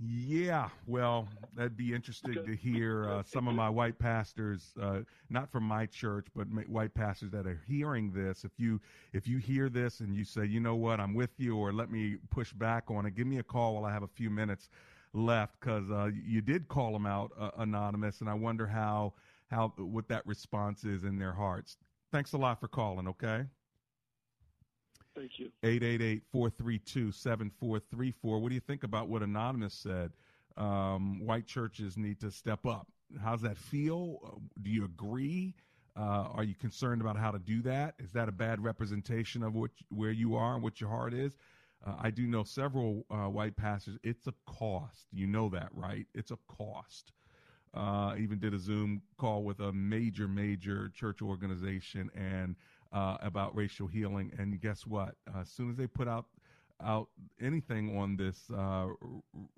[0.02, 5.52] Yeah, well, that'd be interesting to hear uh, some of my white pastors, uh, not
[5.52, 8.46] from my church, but white pastors that are hearing this.
[8.46, 8.80] If you
[9.12, 11.92] if you hear this and you say, you know what, I'm with you, or let
[11.92, 14.70] me push back on it, give me a call while I have a few minutes
[15.12, 19.14] left because uh, you did call them out uh, anonymous, and I wonder how
[19.52, 21.76] how what that response is in their hearts.
[22.14, 23.06] Thanks a lot for calling.
[23.10, 23.44] Okay.
[25.16, 25.52] Thank you.
[26.34, 28.14] 888-432-7434.
[28.22, 30.12] What do you think about what Anonymous said?
[30.58, 32.88] Um, white churches need to step up.
[33.22, 34.42] How's that feel?
[34.62, 35.56] Do you agree?
[35.98, 37.96] Uh, are you concerned about how to do that?
[38.00, 41.36] Is that a bad representation of what where you are and what your heart is?
[41.86, 43.98] Uh, I do know several uh, white pastors.
[44.04, 45.08] It's a cost.
[45.12, 46.06] You know that, right?
[46.14, 47.14] It's a cost.
[47.74, 52.56] Uh, even did a Zoom call with a major, major church organization and
[52.92, 54.32] uh, about racial healing.
[54.38, 55.16] And guess what?
[55.28, 56.26] Uh, as soon as they put out
[56.82, 57.10] out
[57.42, 58.96] anything on this uh, r-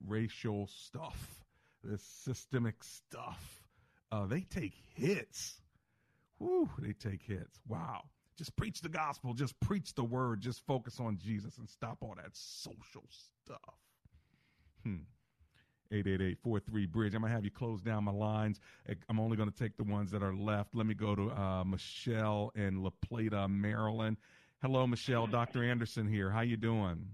[0.07, 1.43] racial stuff,
[1.83, 3.63] this systemic stuff,
[4.11, 5.61] uh, they take hits.
[6.39, 7.59] Whew, they take hits.
[7.67, 8.03] Wow.
[8.37, 9.35] Just preach the gospel.
[9.35, 10.41] Just preach the word.
[10.41, 13.03] Just focus on Jesus and stop all that social
[13.43, 13.75] stuff.
[14.83, 15.03] Hmm.
[15.91, 17.13] 888-43-BRIDGE.
[17.15, 18.59] I'm going to have you close down my lines.
[19.09, 20.75] I'm only going to take the ones that are left.
[20.75, 24.17] Let me go to uh, Michelle in La Plata, Maryland.
[24.61, 25.27] Hello, Michelle.
[25.27, 25.63] Dr.
[25.63, 26.29] Anderson here.
[26.29, 27.07] How you doing?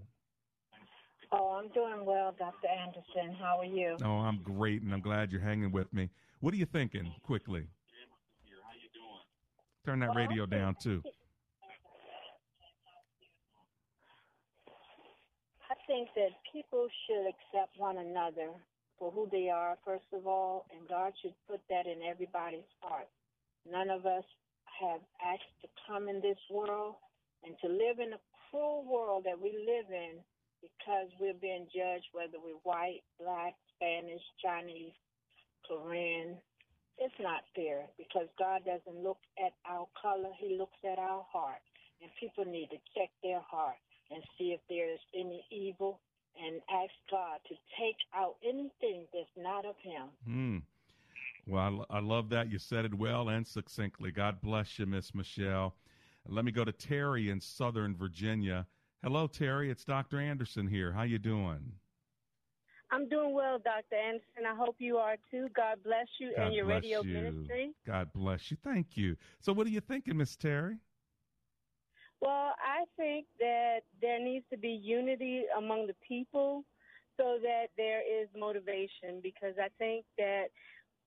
[1.32, 2.68] Oh, I'm doing well, Dr.
[2.68, 3.36] Anderson.
[3.38, 3.96] How are you?
[4.02, 6.08] Oh, I'm great, and I'm glad you're hanging with me.
[6.40, 7.12] What are you thinking?
[7.22, 7.66] Quickly.
[9.84, 11.02] Turn that radio down too.
[15.68, 18.56] I think that people should accept one another
[18.98, 23.08] for who they are, first of all, and God should put that in everybody's heart.
[23.70, 24.24] None of us
[24.80, 26.96] have asked to come in this world
[27.44, 30.24] and to live in a cruel world that we live in
[30.64, 34.96] because we're being judged whether we're white, black, Spanish, Chinese,
[35.68, 36.40] Korean.
[36.96, 41.60] It's not fair because God doesn't look at our color, He looks at our heart.
[42.00, 43.76] And people need to check their heart
[44.10, 46.00] and see if there is any evil
[46.40, 50.08] and ask God to take out anything that's not of Him.
[50.24, 50.58] Hmm.
[51.46, 54.10] Well, I, I love that you said it well and succinctly.
[54.10, 55.74] God bless you, Miss Michelle.
[56.28, 58.66] Let me go to Terry in Southern Virginia.
[59.02, 59.70] Hello, Terry.
[59.70, 60.20] It's Dr.
[60.20, 60.92] Anderson here.
[60.92, 61.72] How you doing?
[62.90, 63.96] I'm doing well, Dr.
[63.96, 64.44] Anderson.
[64.50, 65.48] I hope you are too.
[65.54, 67.14] God bless you God and your radio you.
[67.14, 67.72] ministry.
[67.86, 68.56] God bless you.
[68.62, 69.16] Thank you.
[69.40, 70.78] So, what are you thinking, Miss Terry?
[72.20, 76.64] Well, I think that there needs to be unity among the people
[77.16, 80.46] so that there is motivation because I think that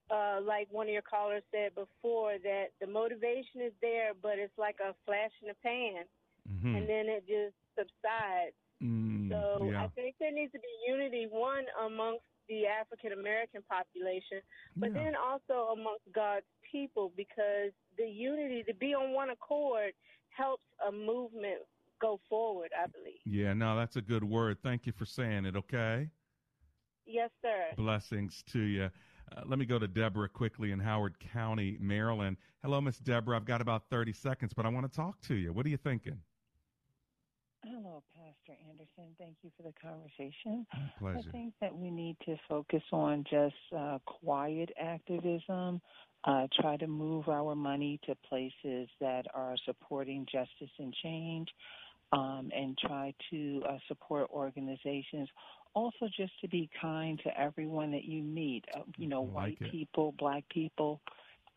[0.10, 4.58] uh, like one of your callers said before, that the motivation is there, but it's
[4.58, 6.04] like a flash in the pan,
[6.50, 6.76] Mhm.
[6.76, 8.56] and then it just subsides.
[8.84, 9.84] Mm, So yeah.
[9.84, 14.42] I think there needs to be unity, one amongst the African American population,
[14.76, 15.04] but Yeah.
[15.06, 19.94] then also amongst God's people, because the unity to be on one accord
[20.36, 21.60] helps a movement
[22.02, 22.72] go forward.
[22.78, 23.20] I believe.
[23.26, 24.58] Yeah, no, that's a good word.
[24.64, 26.10] Thank you for saying it, okay?
[27.06, 27.76] Yes, sir.
[27.76, 28.90] Blessings to you.
[29.36, 32.38] Uh, let me go to Deborah quickly in Howard County, Maryland.
[32.64, 33.36] Hello, Miss Deborah.
[33.36, 35.54] I've got about 30 seconds, but I want to talk to you.
[35.54, 36.20] What are you thinking?
[37.64, 39.16] Hello, Pastor Anderson.
[39.20, 40.66] Thank you for the conversation.
[40.98, 41.20] pleasure.
[41.20, 45.80] I think that we need to focus on just uh, quiet activism,
[46.24, 51.50] uh, try to move our money to places that are supporting justice and change,
[52.12, 55.30] um, and try to uh, support organizations.
[55.76, 59.70] Also, just to be kind to everyone that you meet, uh, you know, white it.
[59.70, 61.00] people, black people.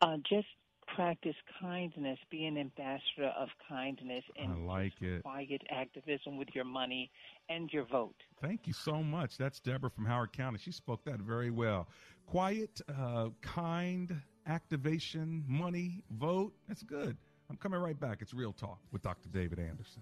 [0.01, 0.47] Uh, just
[0.95, 5.23] practice kindness, be an ambassador of kindness, and I like it.
[5.23, 7.11] quiet activism with your money
[7.49, 8.15] and your vote.
[8.41, 9.37] Thank you so much.
[9.37, 10.59] That's Deborah from Howard County.
[10.61, 11.87] She spoke that very well.
[12.27, 14.15] Quiet, uh, kind,
[14.47, 16.53] activation, money, vote.
[16.67, 17.17] That's good.
[17.49, 18.19] I'm coming right back.
[18.21, 19.29] It's Real Talk with Dr.
[19.29, 20.01] David Anderson.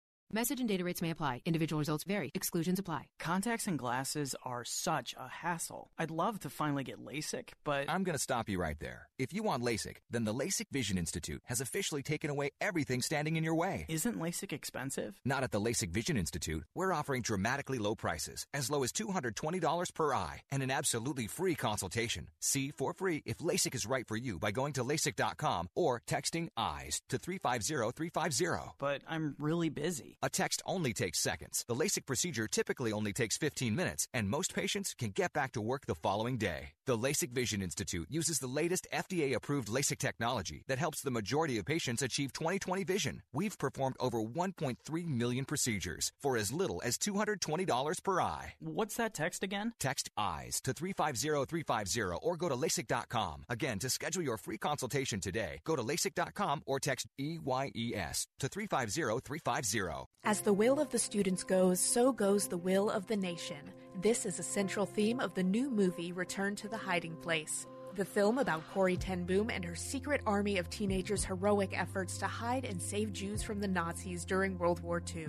[0.33, 1.41] Message and data rates may apply.
[1.43, 2.31] Individual results vary.
[2.33, 3.07] Exclusions apply.
[3.19, 5.91] Contacts and glasses are such a hassle.
[5.97, 9.09] I'd love to finally get LASIK, but I'm going to stop you right there.
[9.19, 13.35] If you want LASIK, then the LASIK Vision Institute has officially taken away everything standing
[13.35, 13.85] in your way.
[13.89, 15.19] isn't LASIK expensive?
[15.25, 16.63] Not at the LASIK Vision Institute.
[16.75, 21.55] We're offering dramatically low prices, as low as $220 per eye, and an absolutely free
[21.55, 22.29] consultation.
[22.39, 26.47] See for free if LASIK is right for you by going to LASIK.com or texting
[26.55, 28.75] EYES to 350350.
[28.79, 30.17] But I'm really busy.
[30.23, 31.65] A text only takes seconds.
[31.67, 35.61] The LASIK procedure typically only takes 15 minutes, and most patients can get back to
[35.61, 36.73] work the following day.
[36.85, 41.57] The LASIK Vision Institute uses the latest FDA approved LASIK technology that helps the majority
[41.57, 43.23] of patients achieve 20/20 vision.
[43.33, 48.53] We've performed over 1.3 million procedures for as little as $220 per eye.
[48.59, 49.73] What's that text again?
[49.79, 53.45] Text EYES to 350350 or go to LASIK.com.
[53.49, 60.10] Again, to schedule your free consultation today, go to LASIK.com or text EYES to 350350.
[60.23, 63.57] As the will of the students goes, so goes the will of the nation.
[64.01, 67.65] This is a central theme of the new movie Return to the Hiding Place.
[67.95, 72.27] the film about Corrie ten Boom and her secret army of teenagers' heroic efforts to
[72.27, 75.27] hide and save Jews from the Nazis during World War II.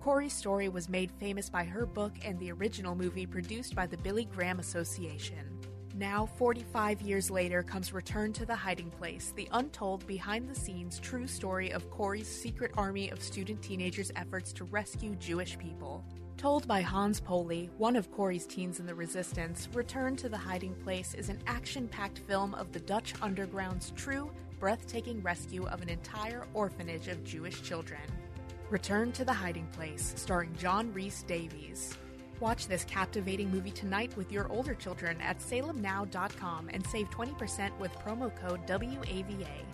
[0.00, 3.96] Corrie's story was made famous by her book and the original movie produced by the
[3.96, 5.58] Billy Graham Association.
[5.98, 11.00] Now, 45 years later, comes Return to the Hiding Place, the untold, behind the scenes
[11.00, 16.04] true story of Corrie's secret army of student teenagers' efforts to rescue Jewish people.
[16.36, 20.76] Told by Hans Poley, one of Corrie's teens in the resistance, Return to the Hiding
[20.84, 24.30] Place is an action packed film of the Dutch underground's true,
[24.60, 28.02] breathtaking rescue of an entire orphanage of Jewish children.
[28.70, 31.98] Return to the Hiding Place, starring John Rhys Davies.
[32.40, 37.92] Watch this captivating movie tonight with your older children at salemnow.com and save 20% with
[37.98, 39.64] promo code WAVA.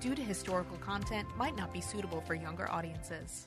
[0.00, 3.46] Due to historical content, might not be suitable for younger audiences.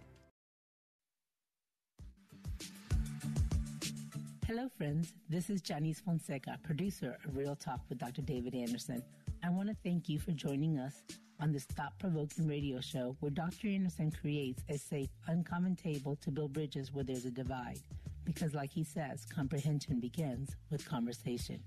[4.48, 5.14] Hello, friends.
[5.30, 8.22] This is Janice Fonseca, producer of Real Talk with Dr.
[8.22, 9.04] David Anderson.
[9.44, 11.04] I want to thank you for joining us
[11.42, 13.68] on this thought provoking radio show where Dr.
[13.68, 17.80] Anderson creates a safe, uncommon table to build bridges where there's a divide
[18.26, 21.60] because, like he says, comprehension begins with conversation.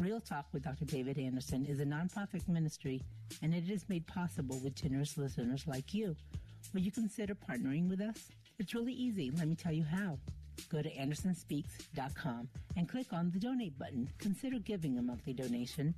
[0.00, 0.84] Real Talk with Dr.
[0.84, 3.02] David Anderson is a nonprofit ministry,
[3.42, 6.14] and it is made possible with generous listeners like you.
[6.72, 8.28] Will you consider partnering with us?
[8.58, 9.32] It's really easy.
[9.36, 10.18] Let me tell you how.
[10.70, 14.08] Go to andersonspeaks.com and click on the donate button.
[14.18, 15.94] Consider giving a monthly donation.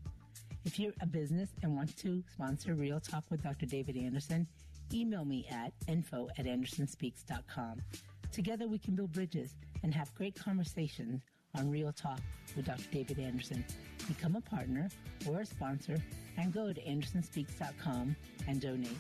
[0.64, 3.66] If you're a business and want to sponsor Real Talk with Dr.
[3.66, 4.47] David Anderson,
[4.93, 7.82] email me at info at andersonspeaks.com.
[8.33, 11.22] Together we can build bridges and have great conversations
[11.57, 12.20] on Real Talk
[12.57, 12.85] with Dr.
[12.93, 13.64] David Anderson.
[14.07, 14.89] Become a partner
[15.28, 15.97] or a sponsor
[16.37, 18.14] and go to andersonspeaks.com
[18.47, 18.97] and donate.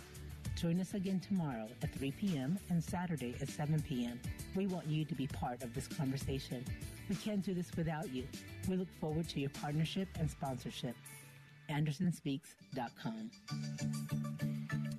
[0.56, 2.58] Join us again tomorrow at 3 p.m.
[2.70, 4.20] and Saturday at 7 p.m.
[4.56, 6.64] We want you to be part of this conversation.
[7.08, 8.26] We can't do this without you.
[8.68, 10.96] We look forward to your partnership and sponsorship.
[11.70, 13.30] AndersonSpeaks.com.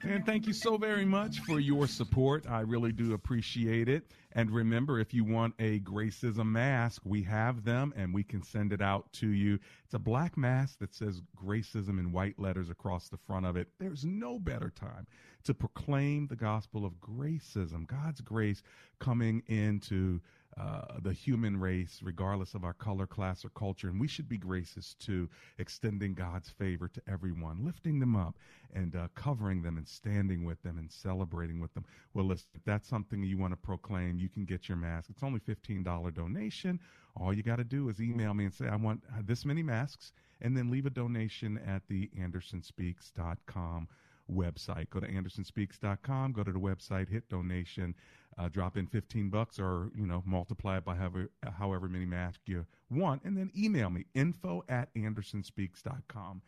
[0.03, 2.49] And thank you so very much for your support.
[2.49, 4.03] I really do appreciate it.
[4.33, 8.73] And remember, if you want a Gracism mask, we have them and we can send
[8.73, 9.59] it out to you.
[9.85, 13.67] It's a black mask that says Gracism in white letters across the front of it.
[13.79, 15.05] There's no better time
[15.43, 18.63] to proclaim the gospel of Gracism, God's grace
[18.99, 20.19] coming into
[20.59, 23.87] uh, the human race, regardless of our color, class, or culture.
[23.87, 28.35] And we should be gracious to extending God's favor to everyone, lifting them up
[28.73, 31.85] and uh, covering them and standing with them and celebrating with them.
[32.13, 35.09] Well, listen, if that's something you want to proclaim, you can get your mask.
[35.09, 36.79] It's only $15 donation.
[37.15, 40.11] All you got to do is email me and say, I want this many masks,
[40.41, 43.87] and then leave a donation at the andersonspeaks.com
[44.33, 44.89] website.
[44.89, 47.95] Go to andersonspeaks.com, go to the website, hit donation,
[48.37, 52.43] uh, drop in 15 bucks or, you know, multiply it by however, however many masks
[52.45, 56.41] you want, and then email me, info at andersonspeaks.com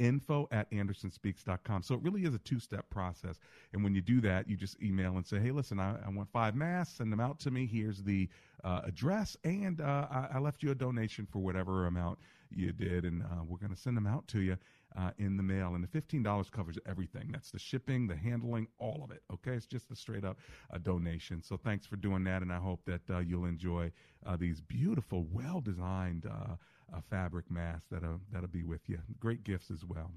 [0.00, 1.82] info at andersonspeaks.com.
[1.82, 3.38] So it really is a two step process.
[3.72, 6.32] And when you do that, you just email and say, hey, listen, I, I want
[6.32, 7.66] five masks, send them out to me.
[7.66, 8.28] Here's the
[8.64, 12.18] uh, address, and uh, I, I, left you a donation for whatever amount
[12.50, 14.56] you did, and uh, we're going to send them out to you
[14.96, 15.74] uh, in the mail.
[15.74, 17.28] And the $15 covers everything.
[17.30, 19.22] That's the shipping, the handling, all of it.
[19.32, 19.52] Okay.
[19.52, 20.38] It's just a straight up
[20.72, 21.42] uh, donation.
[21.42, 22.42] So thanks for doing that.
[22.42, 23.92] And I hope that uh, you'll enjoy
[24.26, 26.54] uh, these beautiful, well designed uh,
[26.94, 28.98] uh, fabric masks that'll, that'll be with you.
[29.18, 30.10] Great gifts as well.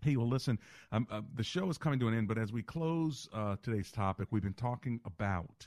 [0.00, 0.60] Hey, well, listen,
[0.92, 3.28] um, the show is coming to an end, but as we close
[3.64, 5.66] today's topic, we've been talking about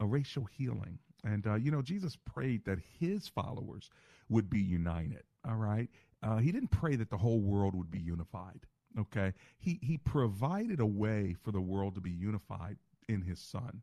[0.00, 0.98] racial healing.
[1.24, 3.88] And, you know, Jesus prayed that his followers
[4.28, 5.88] would be united, all right?
[6.22, 8.66] Uh, he didn't pray that the whole world would be unified.
[8.98, 13.82] Okay, he he provided a way for the world to be unified in his Son.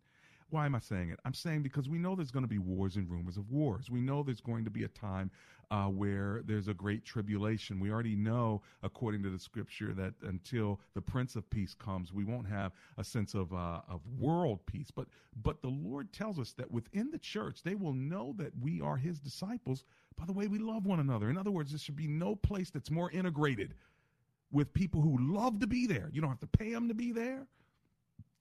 [0.51, 1.19] Why am I saying it?
[1.25, 3.89] I'm saying because we know there's going to be wars and rumors of wars.
[3.89, 5.31] We know there's going to be a time
[5.71, 7.79] uh, where there's a great tribulation.
[7.79, 12.23] We already know, according to the scripture, that until the Prince of Peace comes, we
[12.23, 14.91] won't have a sense of uh, of world peace.
[14.91, 15.07] But
[15.41, 18.97] but the Lord tells us that within the church, they will know that we are
[18.97, 19.83] His disciples
[20.17, 21.29] by the way we love one another.
[21.29, 23.73] In other words, there should be no place that's more integrated
[24.51, 26.09] with people who love to be there.
[26.13, 27.47] You don't have to pay them to be there.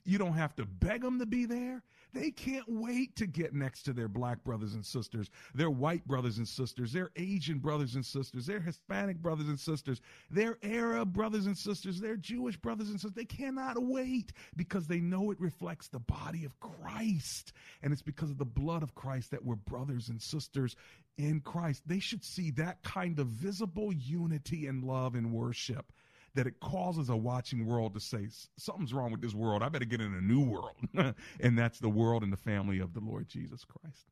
[0.04, 1.82] You don't have to beg them to be there.
[2.12, 6.38] They can't wait to get next to their black brothers and sisters, their white brothers
[6.38, 10.00] and sisters, their Asian brothers and sisters, their Hispanic brothers and sisters,
[10.30, 13.16] their Arab brothers and sisters, their Jewish brothers and sisters.
[13.16, 17.52] They cannot wait because they know it reflects the body of Christ.
[17.82, 20.76] And it's because of the blood of Christ that we're brothers and sisters
[21.18, 21.82] in Christ.
[21.86, 25.92] They should see that kind of visible unity and love and worship
[26.34, 29.62] that it causes a watching world to say, something's wrong with this world.
[29.62, 30.74] I better get in a new world.
[31.40, 34.06] and that's the world and the family of the Lord Jesus Christ.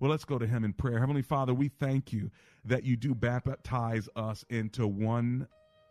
[0.00, 0.98] Well, let's go to him in prayer.
[0.98, 2.30] Heavenly Father, we thank you
[2.64, 5.46] that you do baptize us into one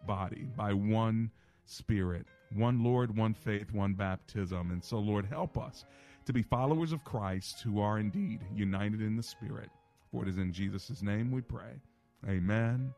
[0.06, 1.32] body by one
[1.66, 4.72] spirit, one Lord, one faith, one baptism.
[4.72, 5.86] And so, Lord, help us
[6.26, 9.70] to be followers of Christ who are indeed united in the Spirit.
[10.12, 11.82] For it is in Jesus' name we pray.
[12.28, 12.94] Amen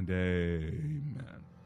[0.00, 1.59] and amen.